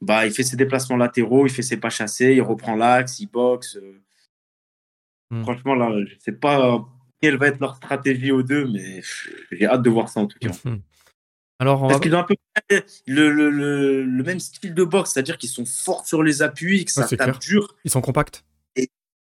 [0.00, 3.26] bah, il fait ses déplacements latéraux, il fait ses pas chassés, il reprend l'axe, il
[3.28, 3.78] boxe.
[5.30, 5.42] Hmm.
[5.42, 6.84] Franchement, là, je ne sais pas
[7.20, 9.02] quelle va être leur stratégie aux deux, mais
[9.52, 10.50] j'ai hâte de voir ça en tout cas.
[10.64, 10.78] Hmm.
[11.60, 12.34] Alors, on Parce va- qu'ils ont un peu
[13.06, 16.84] le, le, le, le même style de boxe, c'est-à-dire qu'ils sont forts sur les appuis,
[16.84, 17.38] que ça tape clair.
[17.38, 17.76] dur.
[17.84, 18.44] ils sont compacts.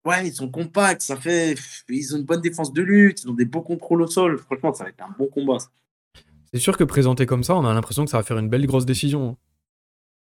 [0.07, 1.55] Ouais, ils sont compacts, ça fait.
[1.89, 4.37] Ils ont une bonne défense de lutte, ils ont des beaux contrôles au sol.
[4.37, 5.57] Franchement, ça va être un bon combat.
[6.53, 8.65] C'est sûr que présenté comme ça, on a l'impression que ça va faire une belle
[8.67, 9.35] grosse décision.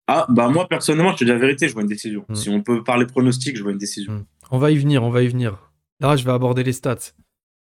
[0.07, 2.23] Ah, bah moi, personnellement, je te dis la vérité, je vois une décision.
[2.29, 2.35] Mm.
[2.35, 4.13] Si on peut parler pronostic, je vois une décision.
[4.13, 4.25] Mm.
[4.51, 5.71] On va y venir, on va y venir.
[5.99, 7.13] Là, je vais aborder les stats.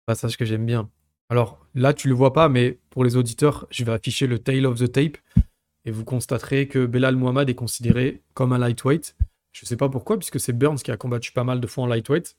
[0.05, 0.89] Passage que j'aime bien.
[1.29, 4.65] Alors, là, tu le vois pas, mais pour les auditeurs, je vais afficher le tail
[4.65, 5.17] of the tape.
[5.85, 9.15] Et vous constaterez que Belal Muhammad est considéré comme un lightweight.
[9.55, 11.87] Je sais pas pourquoi, puisque c'est Burns qui a combattu pas mal de fois en
[11.87, 12.35] lightweight.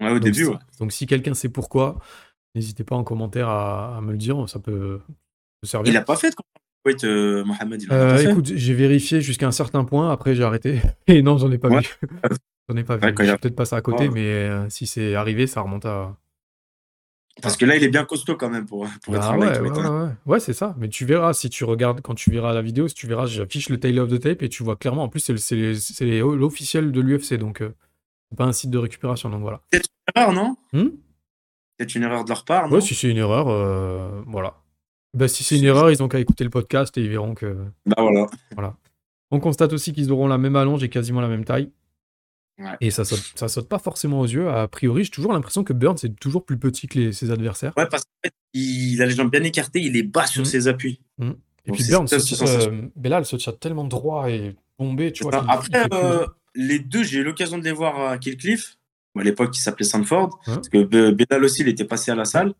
[0.00, 0.56] Ouais, au Donc, début, ouais.
[0.80, 1.98] donc si quelqu'un sait pourquoi,
[2.54, 5.00] n'hésitez pas en commentaire à, à me le dire, ça peut,
[5.62, 5.92] servir.
[5.92, 6.46] Il a pas fait de combat.
[6.86, 8.30] Wait, euh, Mohamed, il a Euh, pas fait.
[8.30, 10.80] écoute, j'ai vérifié jusqu'à un certain point, après j'ai arrêté.
[11.06, 11.80] Et non, j'en ai pas Ouais.
[11.82, 11.88] vu.
[12.70, 13.04] j'en ai pas vu.
[13.04, 16.16] Ouais, je peut-être passé à côté, mais euh, si c'est arrivé, ça remonte à.
[17.42, 19.46] Parce que là, il est bien costaud quand même pour, pour être Ah un ouais,
[19.46, 20.00] lightweight, ouais, hein.
[20.00, 20.12] ouais, ouais.
[20.26, 20.74] Ouais, c'est ça.
[20.78, 23.68] Mais tu verras, si tu regardes, quand tu verras la vidéo, si tu verras, j'affiche
[23.68, 26.90] le tail of the tape et tu vois clairement, en plus, c'est c'est c'est l'officiel
[26.92, 27.74] de l'UFC, donc euh,
[28.30, 29.60] c'est pas un site de récupération, donc voilà.
[30.16, 30.56] Erreur, non?
[30.72, 30.88] Hmm?
[31.78, 32.74] C'est une erreur de leur part, non?
[32.74, 34.54] ouais, si c'est une erreur, euh, voilà.
[35.14, 37.56] Bah, si c'est une erreur, ils ont qu'à écouter le podcast et ils verront que.
[37.86, 37.96] Bah
[38.52, 38.74] voilà.
[39.30, 41.70] On constate aussi qu'ils auront la même allonge et quasiment la même taille.
[42.58, 42.76] Ouais.
[42.80, 44.48] Et ça saute, ça saute pas forcément aux yeux.
[44.48, 47.72] A priori, j'ai toujours l'impression que Burns est toujours plus petit que les- ses adversaires.
[47.76, 48.02] Ouais, parce
[48.52, 50.46] qu'il a les jambes bien écartées, il est bas sur Mm.
[50.46, 51.00] ses appuis.
[51.20, 55.44] Et Donc puis Burns, se- euh, Belal se tient tellement droit et bombé, tu vois.
[55.44, 58.76] Il Après, euh, les deux, j'ai eu l'occasion de les voir à Killcliff,
[59.16, 62.24] à l'époque qui s'appelait Sanford, parce que Be- Belal aussi, il était passé à la
[62.24, 62.54] salle.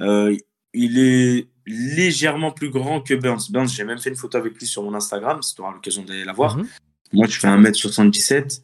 [0.00, 0.34] Euh,
[0.72, 3.40] il est légèrement plus grand que Burns.
[3.50, 6.02] Burns, j'ai même fait une photo avec lui sur mon Instagram, si tu auras l'occasion
[6.02, 6.56] d'aller la voir.
[6.56, 6.66] Mhm.
[7.14, 8.62] Moi, je fais 1m77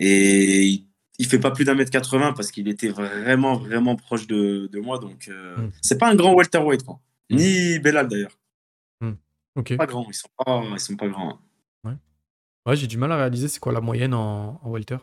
[0.00, 0.86] et il,
[1.18, 4.80] il fait pas plus d'un mètre 80 parce qu'il était vraiment, vraiment proche de, de
[4.80, 4.98] moi.
[4.98, 5.70] Donc, euh, Mm.
[5.82, 6.98] c'est pas un grand welterweight, quoi.
[7.30, 7.36] Mm.
[7.36, 8.36] Ni Belal d'ailleurs.
[9.56, 9.76] Ok.
[9.76, 11.38] Pas grand, ils sont pas, ils sont pas grands.
[11.84, 11.98] hein.
[12.66, 14.98] Ouais, j'ai du mal à réaliser c'est quoi la moyenne en, en welter.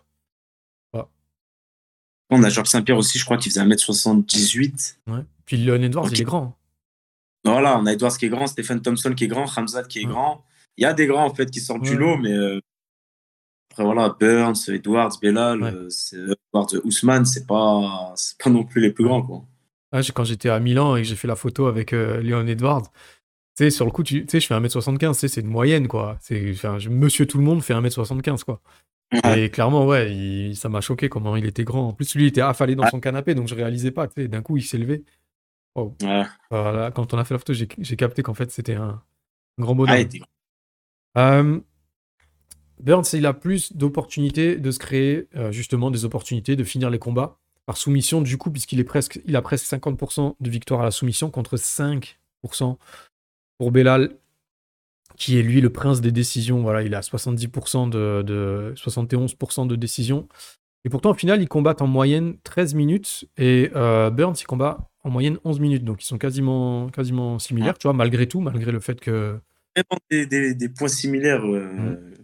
[2.29, 4.97] On a Georges Saint-Pierre aussi, je crois qu'il faisait 1m78.
[5.07, 5.19] Ouais.
[5.45, 6.11] Puis Leon Edwards, Ok.
[6.13, 6.43] il est grand.
[6.43, 6.53] hein.
[7.45, 10.05] Voilà, on a Edwards qui est grand, Stephen Thompson qui est grand, Hamzat qui est
[10.05, 10.11] Ouais.
[10.11, 10.43] grand.
[10.75, 11.95] Il y a des grands en fait qui sortent du Ouais.
[11.97, 12.59] lot, mais euh,
[13.80, 15.71] après voilà, Burns, Edwards, Belal, Ouais.
[15.73, 18.13] euh, Edwards, Ousmane, c'est pas,
[18.43, 19.43] pas non plus les plus grands quoi.
[19.91, 22.84] Ah, quand j'étais à Milan et que j'ai fait la photo avec euh, Leon Edwards,
[23.55, 25.88] tu sais, sur le coup, tu sais, je fais 1m75, tu sais, c'est une moyenne,
[25.88, 26.17] quoi.
[26.30, 28.61] Je- monsieur tout le monde fait 1m75, quoi.
[29.23, 29.45] Ouais.
[29.45, 31.88] Et clairement, ouais, il- ça m'a choqué comment il était grand.
[31.88, 34.28] En plus, lui, il était affalé dans son canapé, donc je réalisais pas, tu sais,
[34.28, 35.03] d'un coup, il s'est levé.
[35.75, 36.23] Ouais.
[36.51, 39.01] Voilà, quand on a fait la photo, j'ai capté qu'en fait, c'était un,
[39.57, 39.95] un grand bonhomme.
[41.15, 41.34] Ah.
[41.39, 41.59] Euh,
[42.82, 46.99] Burns, il a plus d'opportunités de se créer, euh, justement, des opportunités de finir les
[46.99, 50.84] combats par soumission, du coup, puisqu'il est presque, il a presque 50% de victoire à
[50.86, 52.78] la soumission contre 5%
[53.57, 54.11] pour Belal,
[55.17, 56.61] qui est lui le prince des décisions.
[56.61, 60.28] Voilà, il a 70% de, de 71% de décisions.
[60.86, 64.89] Et pourtant, au final, ils combattent en moyenne 13 minutes et euh, Burns, il combat
[65.03, 65.84] en moyenne 11 minutes.
[65.84, 69.39] Donc, ils sont quasiment, quasiment similaires, tu vois, malgré tout, malgré le fait que.
[70.09, 71.43] Des, des- des points similaires.
[71.45, 72.16] euh, les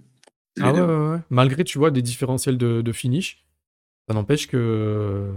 [0.62, 1.20] Ah ouais, ouais, ouais.
[1.30, 3.44] Malgré, tu vois, des différentiels de, de finish,
[4.08, 5.32] ça n'empêche que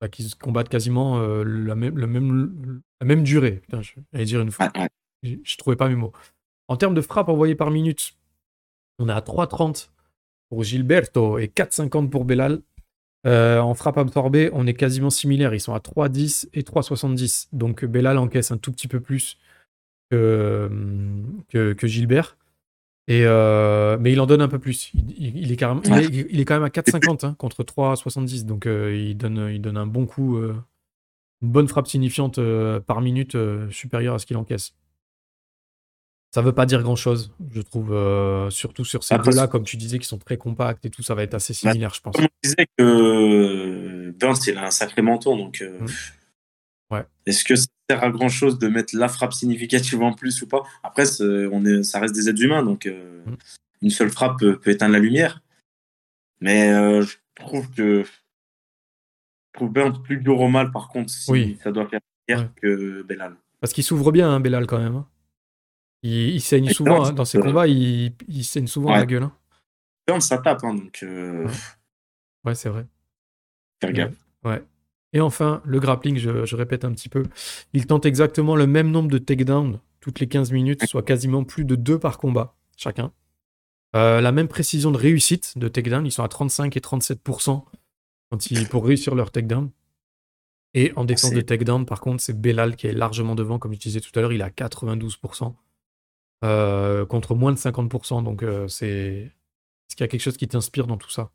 [0.00, 3.60] bah, qu'ils combattent quasiment euh, la, même, le même, la même durée.
[3.62, 4.70] Putain, je- j'allais dire une fois.
[4.74, 4.88] Ouais, ouais.
[5.22, 6.12] Je je trouvais pas mes mots.
[6.68, 8.14] En termes de frappe envoyée par minute,
[8.98, 9.90] on est à 3,30
[10.48, 12.62] pour Gilberto et 4,50 pour Belal.
[13.26, 15.52] Euh, en frappe absorbée, on est quasiment similaires.
[15.52, 17.48] Ils sont à 3,10 et 3,70.
[17.52, 19.36] Donc Belal encaisse un tout petit peu plus
[20.10, 20.70] que,
[21.48, 22.36] que, que Gilbert.
[23.08, 24.92] Et euh, mais il en donne un peu plus.
[24.94, 28.44] Il, est, carrément, il, est, il est quand même à 4,50 hein, contre 3,70.
[28.44, 30.54] Donc euh, il, donne, il donne un bon coup, euh,
[31.42, 32.38] une bonne frappe signifiante
[32.86, 33.36] par minute
[33.70, 34.74] supérieure à ce qu'il encaisse.
[36.32, 37.88] Ça veut pas dire grand chose, je trouve,
[38.50, 41.24] surtout sur ces deux-là, comme tu disais, qui sont très compacts et tout, ça va
[41.24, 42.14] être assez similaire, je pense.
[42.14, 45.86] Comme on disait que Burns, il a un sacré menton, donc euh, Mm.
[46.90, 47.06] Ouais.
[47.26, 50.48] est-ce que ça sert à grand chose de mettre la frappe significative en plus ou
[50.48, 50.62] pas?
[50.82, 53.36] Après, on est, ça reste des êtres humains, donc euh, Mm.
[53.82, 55.42] une seule frappe peut, peut éteindre la lumière.
[56.40, 58.10] Mais euh, je trouve que je
[59.52, 61.58] trouve Burns plus dur au mal, par contre, si Oui.
[61.62, 62.48] ça doit faire pire Ouais.
[62.56, 63.36] que Belal.
[63.60, 64.96] Parce qu'il s'ouvre bien, hein, Belal, quand même.
[64.96, 65.06] hein.
[66.02, 68.98] Il, il saigne souvent, hein, dans ses combats, il, il saigne souvent Ouais.
[68.98, 69.24] la gueule.
[69.24, 70.20] hein.
[70.20, 71.52] Ça tape, hein, donc euh, Ouais.
[72.46, 72.86] Ouais, c'est vrai.
[73.80, 74.14] faire gaffe.
[74.44, 74.62] Ouais.
[75.12, 77.24] Et enfin, le grappling, je, je répète un petit peu.
[77.72, 81.64] Il tente exactement le même nombre de takedowns toutes les 15 minutes, soit quasiment plus
[81.64, 83.12] de deux par combat, chacun.
[83.96, 87.64] Euh, la même précision de réussite de takedown, ils sont à 35 et 37%
[88.30, 89.70] quand ils, pour réussir leur takedown.
[90.74, 93.78] Et en défense de takedown, par contre, c'est Belal qui est largement devant, comme je
[93.78, 95.54] disais tout à l'heure, il est à 92%,
[96.44, 98.22] euh, contre moins de 50%.
[98.22, 99.32] Donc, euh, c'est.
[99.88, 101.32] Est-ce qu'il y a quelque chose qui t'inspire dans tout ça?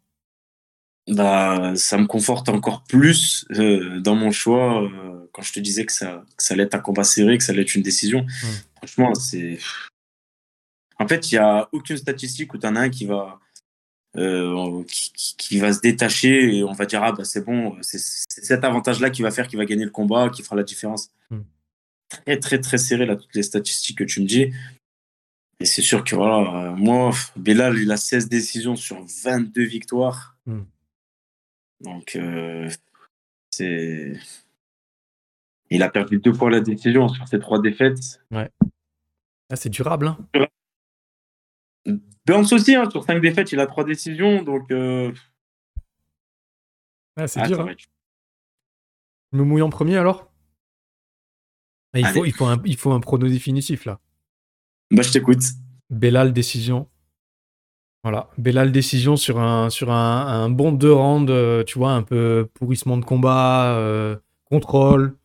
[1.08, 5.86] Bah, ça me conforte encore plus euh, dans mon choix euh, quand je te disais
[5.86, 8.26] que ça, que ça allait être un combat serré, que ça allait être une décision.
[8.78, 9.60] Franchement, c'est.
[10.98, 13.40] En fait, il n'y a aucune statistique où tu en as un qui va,
[14.18, 17.78] euh, qui, qui- qui va se détacher et on va dire Ah, bah, c'est bon,
[17.82, 21.10] c'est cet avantage-là qui va faire qu'il va gagner le combat, qui fera la différence.
[21.30, 21.42] Hmm.
[22.10, 24.52] Très, très, très serré, là, toutes les statistiques que tu me dis.
[25.60, 30.36] Et c'est sûr que voilà, euh, moi, Belal, il a 16 décisions sur 22 victoires.
[30.46, 30.62] Hmm.
[31.86, 32.70] Donc, euh,
[33.52, 34.14] c'est.
[35.70, 38.20] Il a perdu deux fois la décision sur ses trois défaites.
[38.32, 40.18] Ah, C'est durable, hein
[42.26, 44.42] Burns aussi, hein, sur cinq défaites, il a trois décisions.
[44.44, 45.12] Donc, euh,
[47.18, 47.62] Ah, C'est ah, dur.
[47.62, 47.68] hein.
[47.70, 47.86] être-
[49.32, 50.32] Je me mouille en premier alors?
[51.94, 54.00] Ah, il, faut, il, faut un, il faut un prono définitif là.
[54.92, 55.42] Bah, je t'écoute.
[55.90, 56.90] Belal décision.
[58.06, 62.04] Voilà, Belal décision sur un, sur un, un bon deux rounds, euh, tu vois, un
[62.04, 65.16] peu pourrissement de combat, euh, contrôle.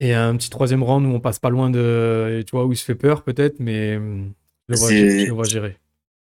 [0.00, 2.42] Et un petit troisième round où on passe pas loin de.
[2.46, 4.32] Tu vois, où il se fait peur peut-être, mais hum,
[4.70, 5.76] je le vois, je le vois gérer.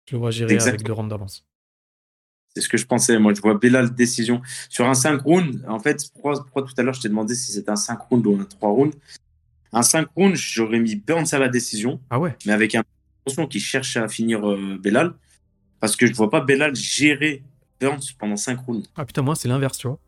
[0.10, 1.46] Je le vois gérer avec deux rounds d'avance.
[2.54, 3.18] C'est ce que je pensais.
[3.18, 4.42] Moi, je vois Belal décision.
[4.68, 7.54] Sur un 5 rounds, en fait, pourquoi, pourquoi tout à l'heure je t'ai demandé si
[7.54, 8.98] c'était un 5 rounds ou un 3 rounds
[9.72, 12.84] Un 5 rounds, j'aurais mis Burns à la décision, Ah ouais mais avec un
[13.50, 15.14] qui cherche à finir euh, Belal.
[15.80, 17.44] Parce que je vois pas Belal gérer
[17.80, 18.88] Burns pendant 5 rounds.
[18.96, 20.00] Ah putain, moi c'est l'inverse, tu vois.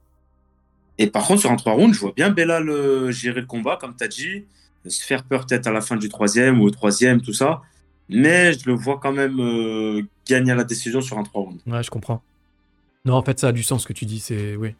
[0.97, 3.77] Et par contre, sur un 3 rounds, je vois bien Belal euh, gérer le combat,
[3.77, 4.45] comme tu as dit,
[4.85, 7.61] se faire peur peut-être à la fin du troisième ou au troisième, tout ça.
[8.09, 11.61] Mais je le vois quand même euh, gagner à la décision sur un 3 rounds.
[11.67, 12.21] Ouais, je comprends.
[13.05, 14.55] Non, en fait, ça a du sens ce que tu dis, c'est.
[14.55, 14.75] Oui.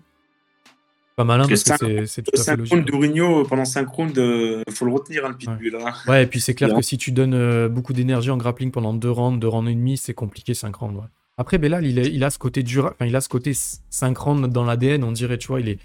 [1.20, 2.74] Pas malin parce Parce que c'est- tout à fait 5 logique.
[2.76, 5.76] rounds d'Ourinho pendant 5 rounds, il faut le retenir, hein, le pitbull.
[5.86, 5.92] hein.
[6.08, 8.94] Ouais, et puis c'est clair que si tu donnes euh, beaucoup d'énergie en grappling pendant
[8.94, 10.96] deux rounds, deux rounds et demi, c'est compliqué 5 rounds.
[10.96, 11.08] ouais.
[11.38, 14.18] Après, Belal, il, est- il a ce côté dur, enfin, il a ce côté 5
[14.18, 15.80] rounds dans l'ADN, on dirait, tu vois, il est.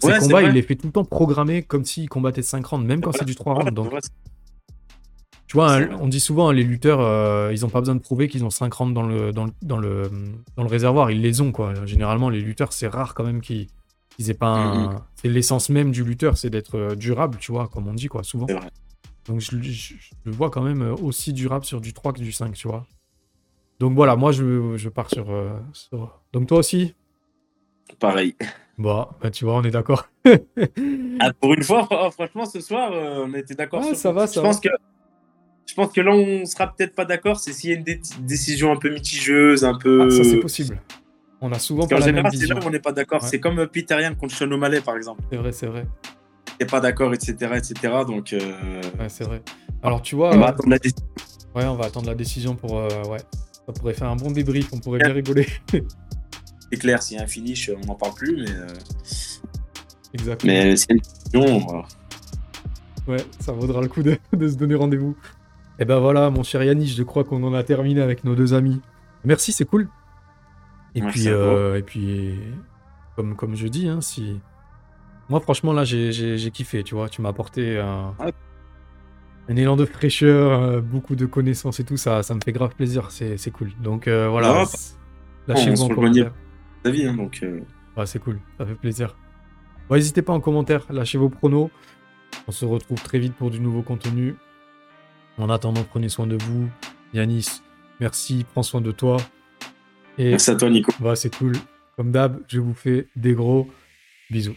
[0.00, 2.86] Ses Ouais, combats, il les fait tout le temps programmer comme s'il combattait 5 rounds,
[2.86, 3.72] même quand c'est du 3 rounds.
[3.74, 3.98] Donc, Ouais,
[5.48, 8.44] tu vois, on dit souvent, les lutteurs, euh, ils ont pas besoin de prouver qu'ils
[8.44, 10.10] ont 5 rounds dans le, dans, le, dans, le,
[10.56, 11.72] dans le réservoir, ils les ont, quoi.
[11.86, 13.66] Généralement, les lutteurs, c'est rare quand même qu'ils
[14.16, 14.90] qu'ils aient pas un.
[14.92, 15.00] Mhm.
[15.16, 18.22] C'est l'essence même du lutteur, c'est d'être euh, durable, tu vois, comme on dit, quoi,
[18.22, 18.46] souvent.
[19.26, 22.18] Donc je, je- je le vois quand même euh, aussi durable sur du 3 que
[22.20, 22.86] du 5, tu vois.
[23.80, 26.94] Donc voilà, moi je, je pars sur, euh, sur- Donc toi aussi?
[27.98, 28.34] Pareil.
[28.78, 30.08] Bon, bah tu vois, on est d'accord.
[31.18, 33.82] Ah, pour une fois, fr- franchement, ce soir, on était d'accord.
[33.84, 34.68] Sur ça va, je pense que
[35.66, 37.38] Je pense que là, on sera peut-être pas d'accord.
[37.40, 40.02] C'est s'il y a une dé- décision un peu mitigeuse, un peu.
[40.06, 40.80] Ah, ça c'est possible.
[41.40, 42.56] On a souvent pas la même général, c'est vision.
[42.56, 43.22] là où on n'est pas d'accord.
[43.22, 43.28] Ouais.
[43.28, 45.22] C'est comme euh, Peter Yan contre Sean O'Malley, par exemple.
[45.30, 45.86] C'est vrai, c'est vrai.
[46.58, 47.74] T'es pas d'accord, etc., etc.
[48.06, 49.42] Donc, euh, Ouais, c'est vrai.
[49.82, 51.06] Alors tu vois, on va euh, attendre la décision.
[51.54, 52.78] ouais, on va attendre la décision pour...
[52.78, 53.18] euh, ouais,
[53.66, 55.46] ça pourrait faire un bon débrief, on pourrait bien rigoler.
[56.72, 58.36] C'est clair, s'il y a un finish, on n'en parle plus.
[58.42, 58.66] Mais, euh,
[60.14, 60.52] Exactement.
[60.52, 61.84] mais a une décision.
[63.06, 65.16] Ouais, ça vaudra le coup de, de se donner rendez-vous.
[65.78, 68.54] Et ben voilà, mon cher Yannis, je crois qu'on en a terminé avec nos deux
[68.54, 68.80] amis.
[69.24, 69.88] Merci, c'est cool.
[70.96, 72.38] Et puis, euh, et puis,
[73.14, 74.40] comme, comme je dis, hein, si...
[75.28, 77.08] Moi, franchement, là, j'ai- kiffé, tu vois.
[77.08, 78.32] Tu m'as apporté un, Ouais.
[79.48, 81.96] un élan de fraîcheur, euh, beaucoup de connaissances et tout.
[81.96, 83.70] Ça, ça me fait grave plaisir, c'est cool.
[83.82, 84.62] Donc, euh, voilà.
[84.62, 84.64] Ah,
[85.56, 86.32] se en commentaire.
[86.84, 87.40] Vie, hein, donc.
[87.42, 87.60] euh,
[87.96, 89.16] Ouais, c'est cool, ça fait plaisir.
[89.88, 91.70] Bon, N'hésitez pas en commentaire, lâchez vos pronos.
[92.46, 94.36] On se retrouve très vite pour du nouveau contenu.
[95.38, 96.68] En attendant, prenez soin de vous.
[97.14, 97.62] Yanis,
[98.00, 99.16] merci, prends soin de toi.
[100.18, 100.92] Et Merci à toi, Nico.
[101.00, 101.52] bah, c'est cool.
[101.96, 103.68] Comme d'hab, je vous fais des gros
[104.30, 104.56] bisous.